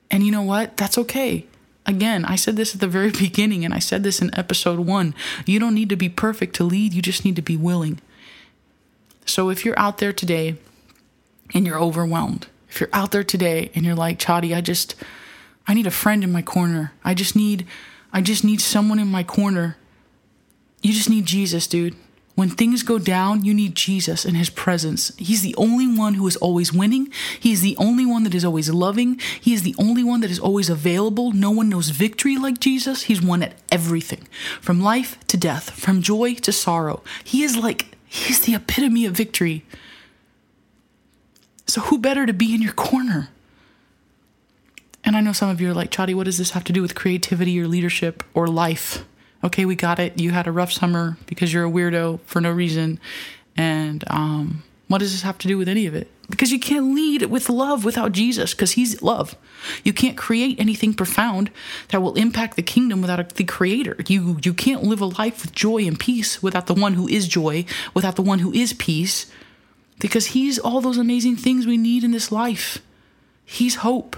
And 0.09 0.23
you 0.23 0.31
know 0.31 0.41
what? 0.41 0.77
That's 0.77 0.97
okay. 0.97 1.45
Again, 1.85 2.25
I 2.25 2.35
said 2.35 2.57
this 2.57 2.75
at 2.75 2.81
the 2.81 2.87
very 2.87 3.11
beginning, 3.19 3.63
and 3.63 3.73
I 3.73 3.79
said 3.79 4.03
this 4.03 4.21
in 4.21 4.37
episode 4.37 4.79
one. 4.79 5.15
You 5.45 5.59
don't 5.59 5.75
need 5.75 5.89
to 5.89 5.95
be 5.95 6.09
perfect 6.09 6.55
to 6.57 6.63
lead, 6.63 6.93
you 6.93 7.01
just 7.01 7.23
need 7.23 7.35
to 7.37 7.41
be 7.41 7.57
willing. 7.57 8.01
So 9.25 9.49
if 9.49 9.65
you're 9.65 9.77
out 9.77 9.97
there 9.97 10.13
today 10.13 10.55
and 11.53 11.65
you're 11.65 11.79
overwhelmed, 11.79 12.47
if 12.69 12.79
you're 12.79 12.89
out 12.93 13.11
there 13.11 13.23
today 13.23 13.71
and 13.75 13.85
you're 13.85 13.95
like, 13.95 14.19
Chadi, 14.19 14.55
I 14.55 14.61
just, 14.61 14.95
I 15.67 15.73
need 15.73 15.87
a 15.87 15.91
friend 15.91 16.23
in 16.23 16.31
my 16.31 16.41
corner. 16.41 16.93
I 17.03 17.13
just 17.13 17.35
need, 17.35 17.65
I 18.11 18.21
just 18.21 18.43
need 18.43 18.61
someone 18.61 18.99
in 18.99 19.07
my 19.07 19.23
corner. 19.23 19.77
You 20.81 20.93
just 20.93 21.09
need 21.09 21.25
Jesus, 21.25 21.67
dude. 21.67 21.95
When 22.37 22.49
things 22.49 22.83
go 22.83 22.99
down, 22.99 23.43
you 23.43 23.51
need 23.51 23.73
Jesus 23.73 24.23
and 24.23 24.37
his 24.37 24.51
presence. 24.51 25.11
He's 25.17 25.41
the 25.41 25.55
only 25.57 25.87
one 25.87 26.13
who 26.13 26.27
is 26.27 26.35
always 26.35 26.71
winning. 26.71 27.11
He's 27.39 27.61
the 27.61 27.75
only 27.77 28.05
one 28.05 28.23
that 28.25 28.35
is 28.35 28.45
always 28.45 28.69
loving. 28.69 29.19
He 29.41 29.55
is 29.55 29.63
the 29.63 29.73
only 29.79 30.03
one 30.03 30.21
that 30.21 30.29
is 30.29 30.39
always 30.39 30.69
available. 30.69 31.31
No 31.31 31.49
one 31.49 31.67
knows 31.67 31.89
victory 31.89 32.37
like 32.37 32.59
Jesus. 32.59 33.03
He's 33.03 33.23
won 33.23 33.41
at 33.41 33.55
everything 33.71 34.27
from 34.61 34.79
life 34.79 35.17
to 35.29 35.35
death, 35.35 35.71
from 35.71 36.03
joy 36.03 36.35
to 36.35 36.51
sorrow. 36.51 37.01
He 37.23 37.41
is 37.41 37.57
like, 37.57 37.97
he's 38.05 38.41
the 38.41 38.53
epitome 38.53 39.07
of 39.07 39.13
victory. 39.13 39.65
So, 41.65 41.81
who 41.81 41.97
better 41.97 42.27
to 42.27 42.33
be 42.33 42.53
in 42.53 42.61
your 42.61 42.73
corner? 42.73 43.29
And 45.07 45.17
I 45.17 45.21
know 45.21 45.31
some 45.31 45.49
of 45.49 45.59
you 45.59 45.71
are 45.71 45.73
like, 45.73 45.89
Chadi, 45.89 46.13
what 46.13 46.25
does 46.25 46.37
this 46.37 46.51
have 46.51 46.65
to 46.65 46.73
do 46.73 46.83
with 46.83 46.93
creativity 46.93 47.59
or 47.59 47.67
leadership 47.67 48.23
or 48.35 48.47
life? 48.47 49.03
okay, 49.43 49.65
we 49.65 49.75
got 49.75 49.99
it. 49.99 50.19
You 50.19 50.31
had 50.31 50.47
a 50.47 50.51
rough 50.51 50.71
summer 50.71 51.17
because 51.25 51.53
you're 51.53 51.65
a 51.65 51.71
weirdo 51.71 52.19
for 52.21 52.41
no 52.41 52.51
reason. 52.51 52.99
And 53.55 54.03
um, 54.07 54.63
what 54.87 54.99
does 54.99 55.11
this 55.11 55.23
have 55.23 55.37
to 55.39 55.47
do 55.47 55.57
with 55.57 55.67
any 55.67 55.85
of 55.85 55.95
it? 55.95 56.11
Because 56.29 56.51
you 56.51 56.59
can't 56.59 56.93
lead 56.93 57.23
with 57.23 57.49
love 57.49 57.85
without 57.85 58.11
Jesus, 58.11 58.53
because 58.53 58.73
He's 58.73 59.01
love. 59.01 59.35
You 59.83 59.93
can't 59.93 60.17
create 60.17 60.59
anything 60.59 60.93
profound 60.93 61.49
that 61.89 62.01
will 62.01 62.15
impact 62.15 62.57
the 62.57 62.61
kingdom 62.61 63.01
without 63.01 63.35
the 63.35 63.45
Creator. 63.45 63.97
You 64.07 64.37
you 64.43 64.53
can't 64.53 64.83
live 64.83 64.99
a 64.99 65.05
life 65.05 65.41
with 65.41 65.53
joy 65.53 65.87
and 65.87 65.97
peace 65.97 66.43
without 66.43 66.67
the 66.67 66.73
one 66.73 66.95
who 66.95 67.07
is 67.07 67.29
joy, 67.29 67.65
without 67.93 68.17
the 68.17 68.21
one 68.21 68.39
who 68.39 68.51
is 68.51 68.73
peace, 68.73 69.31
because 69.99 70.27
He's 70.27 70.59
all 70.59 70.81
those 70.81 70.97
amazing 70.97 71.37
things 71.37 71.65
we 71.65 71.77
need 71.77 72.03
in 72.03 72.11
this 72.11 72.29
life. 72.29 72.79
He's 73.45 73.75
hope. 73.75 74.17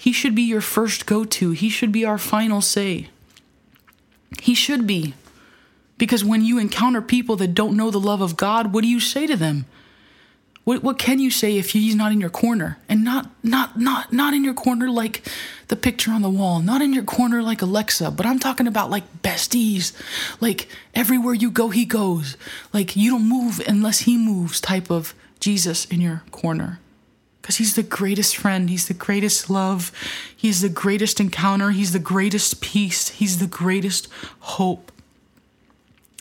He 0.00 0.12
should 0.12 0.34
be 0.34 0.44
your 0.44 0.62
first 0.62 1.04
go 1.04 1.24
to. 1.24 1.50
He 1.50 1.68
should 1.68 1.92
be 1.92 2.06
our 2.06 2.16
final 2.16 2.62
say. 2.62 3.10
He 4.40 4.54
should 4.54 4.86
be. 4.86 5.12
Because 5.98 6.24
when 6.24 6.42
you 6.42 6.58
encounter 6.58 7.02
people 7.02 7.36
that 7.36 7.52
don't 7.52 7.76
know 7.76 7.90
the 7.90 8.00
love 8.00 8.22
of 8.22 8.34
God, 8.34 8.72
what 8.72 8.80
do 8.80 8.88
you 8.88 8.98
say 8.98 9.26
to 9.26 9.36
them? 9.36 9.66
What, 10.64 10.82
what 10.82 10.98
can 10.98 11.18
you 11.18 11.30
say 11.30 11.58
if 11.58 11.72
he's 11.72 11.94
not 11.94 12.12
in 12.12 12.20
your 12.20 12.30
corner? 12.30 12.78
And 12.88 13.04
not 13.04 13.28
not 13.42 13.78
not 13.78 14.10
not 14.10 14.32
in 14.32 14.42
your 14.42 14.54
corner 14.54 14.88
like 14.88 15.22
the 15.68 15.76
picture 15.76 16.12
on 16.12 16.22
the 16.22 16.30
wall, 16.30 16.60
not 16.60 16.80
in 16.80 16.94
your 16.94 17.04
corner 17.04 17.42
like 17.42 17.60
Alexa, 17.60 18.10
but 18.12 18.24
I'm 18.24 18.38
talking 18.38 18.66
about 18.66 18.88
like 18.88 19.04
besties. 19.22 19.92
Like 20.40 20.66
everywhere 20.94 21.34
you 21.34 21.50
go, 21.50 21.68
he 21.68 21.84
goes. 21.84 22.38
Like 22.72 22.96
you 22.96 23.10
don't 23.10 23.28
move 23.28 23.60
unless 23.68 24.00
he 24.00 24.16
moves 24.16 24.62
type 24.62 24.90
of 24.90 25.12
Jesus 25.40 25.84
in 25.84 26.00
your 26.00 26.22
corner 26.30 26.80
because 27.50 27.58
he's 27.58 27.74
the 27.74 27.82
greatest 27.82 28.36
friend. 28.36 28.70
He's 28.70 28.86
the 28.86 28.94
greatest 28.94 29.50
love. 29.50 29.90
He's 30.36 30.60
the 30.60 30.68
greatest 30.68 31.18
encounter. 31.18 31.72
He's 31.72 31.92
the 31.92 31.98
greatest 31.98 32.60
peace. 32.60 33.08
He's 33.08 33.38
the 33.38 33.48
greatest 33.48 34.06
hope. 34.38 34.92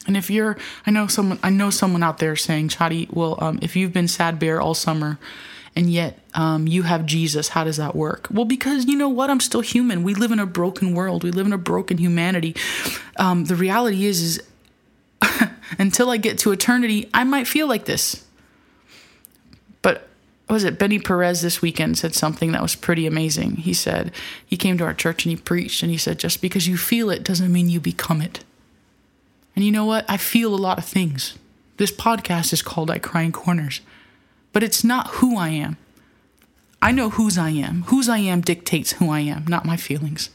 And 0.07 0.17
if 0.17 0.31
you're, 0.31 0.57
I 0.87 0.89
know 0.89 1.05
someone, 1.05 1.37
I 1.43 1.51
know 1.51 1.69
someone 1.69 2.01
out 2.01 2.17
there 2.17 2.35
saying, 2.35 2.69
Chadi, 2.69 3.13
well, 3.13 3.37
um, 3.39 3.59
if 3.61 3.75
you've 3.75 3.93
been 3.93 4.07
sad 4.07 4.39
bear 4.39 4.59
all 4.59 4.73
summer, 4.73 5.19
and 5.75 5.91
yet 5.91 6.17
um, 6.33 6.65
you 6.65 6.81
have 6.81 7.05
Jesus, 7.05 7.49
how 7.49 7.63
does 7.63 7.77
that 7.77 7.95
work? 7.95 8.27
Well, 8.31 8.45
because 8.45 8.85
you 8.85 8.97
know 8.97 9.09
what, 9.09 9.29
I'm 9.29 9.39
still 9.39 9.61
human. 9.61 10.01
We 10.01 10.15
live 10.15 10.31
in 10.31 10.39
a 10.39 10.47
broken 10.47 10.95
world. 10.95 11.23
We 11.23 11.29
live 11.29 11.45
in 11.45 11.53
a 11.53 11.59
broken 11.59 11.99
humanity. 11.99 12.55
Um, 13.17 13.45
the 13.45 13.55
reality 13.55 14.05
is, 14.05 14.19
is 14.23 14.43
until 15.77 16.09
I 16.09 16.17
get 16.17 16.39
to 16.39 16.51
eternity, 16.51 17.07
I 17.13 17.23
might 17.23 17.45
feel 17.45 17.67
like 17.67 17.85
this. 17.85 18.25
But 19.83 20.08
was 20.49 20.63
it 20.63 20.79
Benny 20.79 20.99
Perez 20.99 21.41
this 21.41 21.61
weekend 21.61 21.97
said 21.97 22.15
something 22.15 22.51
that 22.51 22.61
was 22.61 22.75
pretty 22.75 23.05
amazing. 23.05 23.57
He 23.57 23.73
said 23.73 24.11
he 24.45 24.57
came 24.57 24.77
to 24.79 24.83
our 24.83 24.93
church 24.93 25.25
and 25.25 25.31
he 25.31 25.37
preached 25.37 25.83
and 25.83 25.91
he 25.91 25.97
said 25.97 26.19
just 26.19 26.41
because 26.41 26.67
you 26.67 26.77
feel 26.77 27.09
it 27.09 27.23
doesn't 27.23 27.51
mean 27.51 27.69
you 27.69 27.79
become 27.79 28.21
it. 28.21 28.43
And 29.55 29.63
you 29.63 29.71
know 29.71 29.85
what? 29.85 30.05
I 30.09 30.17
feel 30.17 30.53
a 30.53 30.57
lot 30.57 30.77
of 30.77 30.85
things. 30.85 31.37
This 31.77 31.91
podcast 31.91 32.51
is 32.51 32.61
called 32.61 32.89
I 32.89 32.97
Cry 32.99 33.21
in 33.21 33.31
Corners, 33.31 33.81
but 34.51 34.63
it's 34.63 34.83
not 34.83 35.07
who 35.15 35.37
I 35.37 35.49
am. 35.49 35.77
I 36.81 36.91
know 36.91 37.09
whose 37.09 37.37
I 37.37 37.49
am. 37.49 37.83
Whose 37.83 38.09
I 38.09 38.19
am 38.19 38.41
dictates 38.41 38.93
who 38.93 39.09
I 39.09 39.19
am, 39.19 39.45
not 39.47 39.65
my 39.65 39.77
feelings. 39.77 40.29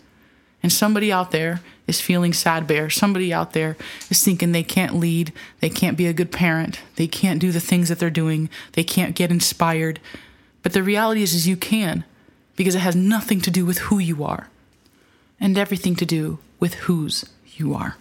And 0.64 0.72
somebody 0.72 1.12
out 1.12 1.30
there 1.30 1.60
is 1.86 2.00
feeling 2.00 2.32
sad 2.32 2.66
bear. 2.66 2.88
Somebody 2.88 3.34
out 3.34 3.52
there 3.52 3.76
is 4.08 4.24
thinking 4.24 4.52
they 4.52 4.62
can't 4.62 4.94
lead, 4.94 5.30
they 5.60 5.68
can't 5.68 5.94
be 5.94 6.06
a 6.06 6.14
good 6.14 6.32
parent, 6.32 6.80
they 6.96 7.06
can't 7.06 7.38
do 7.38 7.52
the 7.52 7.60
things 7.60 7.90
that 7.90 7.98
they're 7.98 8.08
doing, 8.08 8.48
they 8.72 8.82
can't 8.82 9.14
get 9.14 9.30
inspired. 9.30 10.00
But 10.62 10.72
the 10.72 10.82
reality 10.82 11.22
is 11.22 11.34
is 11.34 11.46
you 11.46 11.58
can 11.58 12.04
because 12.56 12.74
it 12.74 12.78
has 12.78 12.96
nothing 12.96 13.42
to 13.42 13.50
do 13.50 13.66
with 13.66 13.76
who 13.76 13.98
you 13.98 14.24
are 14.24 14.48
and 15.38 15.58
everything 15.58 15.96
to 15.96 16.06
do 16.06 16.38
with 16.58 16.72
whose 16.74 17.26
you 17.46 17.74
are. 17.74 17.98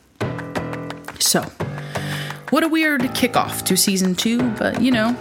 So, 1.19 1.41
what 2.49 2.63
a 2.63 2.69
weird 2.69 3.01
kickoff 3.01 3.63
to 3.65 3.75
season 3.75 4.15
2, 4.15 4.51
but 4.51 4.81
you 4.81 4.91
know, 4.91 5.17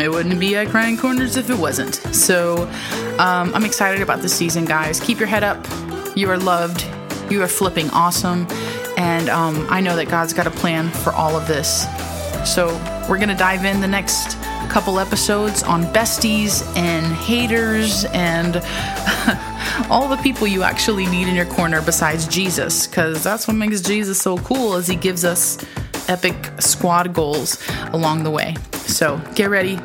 it 0.00 0.08
wouldn't 0.08 0.38
be 0.38 0.56
I 0.56 0.66
Cry 0.66 0.86
in 0.86 0.96
Corners 0.96 1.36
if 1.36 1.50
it 1.50 1.58
wasn't. 1.58 1.96
So, 2.14 2.70
um, 3.18 3.52
I'm 3.52 3.64
excited 3.64 4.00
about 4.00 4.20
this 4.20 4.32
season, 4.32 4.64
guys. 4.64 5.00
Keep 5.00 5.18
your 5.18 5.26
head 5.26 5.42
up 5.42 5.66
you 6.14 6.30
are 6.30 6.38
loved. 6.38 6.84
You 7.30 7.42
are 7.42 7.48
flipping 7.48 7.88
awesome. 7.90 8.46
And 8.96 9.28
um, 9.28 9.66
I 9.70 9.80
know 9.80 9.96
that 9.96 10.08
God's 10.08 10.32
got 10.32 10.46
a 10.46 10.50
plan 10.50 10.90
for 10.90 11.12
all 11.12 11.36
of 11.36 11.46
this. 11.46 11.86
So 12.44 12.68
we're 13.08 13.18
going 13.18 13.28
to 13.28 13.34
dive 13.34 13.64
in 13.64 13.80
the 13.80 13.88
next 13.88 14.36
couple 14.68 14.98
episodes 14.98 15.62
on 15.62 15.84
besties 15.84 16.64
and 16.76 17.06
haters 17.14 18.06
and 18.12 18.56
all 19.90 20.08
the 20.08 20.18
people 20.22 20.46
you 20.46 20.62
actually 20.62 21.06
need 21.06 21.28
in 21.28 21.34
your 21.34 21.46
corner 21.46 21.82
besides 21.82 22.26
Jesus 22.26 22.86
because 22.86 23.22
that's 23.22 23.46
what 23.46 23.54
makes 23.54 23.80
Jesus 23.82 24.20
so 24.20 24.38
cool 24.38 24.76
is 24.76 24.86
he 24.86 24.96
gives 24.96 25.24
us 25.24 25.62
epic 26.08 26.34
squad 26.58 27.12
goals 27.12 27.62
along 27.92 28.24
the 28.24 28.30
way. 28.30 28.54
So 28.72 29.20
get 29.34 29.50
ready, 29.50 29.78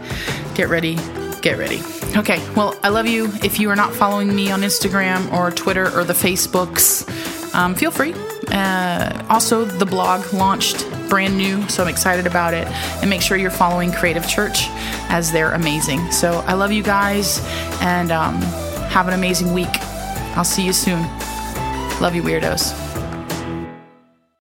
get 0.55 0.69
ready, 0.69 0.95
get 1.41 1.57
ready. 1.57 1.96
Okay, 2.15 2.39
well, 2.55 2.77
I 2.83 2.89
love 2.89 3.05
you. 3.07 3.31
If 3.43 3.59
you 3.59 3.69
are 3.69 3.75
not 3.75 3.93
following 3.93 4.35
me 4.35 4.49
on 4.51 4.61
Instagram 4.61 5.31
or 5.31 5.51
Twitter 5.51 5.85
or 5.97 6.03
the 6.03 6.13
Facebooks, 6.13 7.07
um, 7.53 7.75
feel 7.75 7.91
free. 7.91 8.13
Uh, 8.49 9.25
also, 9.29 9.65
the 9.65 9.85
blog 9.85 10.33
launched 10.33 10.89
brand 11.09 11.37
new, 11.37 11.67
so 11.69 11.83
I'm 11.83 11.89
excited 11.89 12.25
about 12.25 12.53
it. 12.53 12.67
And 13.01 13.09
make 13.09 13.21
sure 13.21 13.37
you're 13.37 13.51
following 13.51 13.91
Creative 13.91 14.27
Church 14.27 14.67
as 15.09 15.31
they're 15.31 15.51
amazing. 15.51 16.11
So 16.11 16.43
I 16.47 16.53
love 16.53 16.71
you 16.71 16.83
guys 16.83 17.39
and 17.81 18.11
um, 18.11 18.41
have 18.89 19.07
an 19.07 19.13
amazing 19.13 19.53
week. 19.53 19.67
I'll 20.35 20.43
see 20.43 20.65
you 20.65 20.73
soon. 20.73 21.01
Love 21.99 22.13
you, 22.15 22.23
weirdos. 22.23 22.86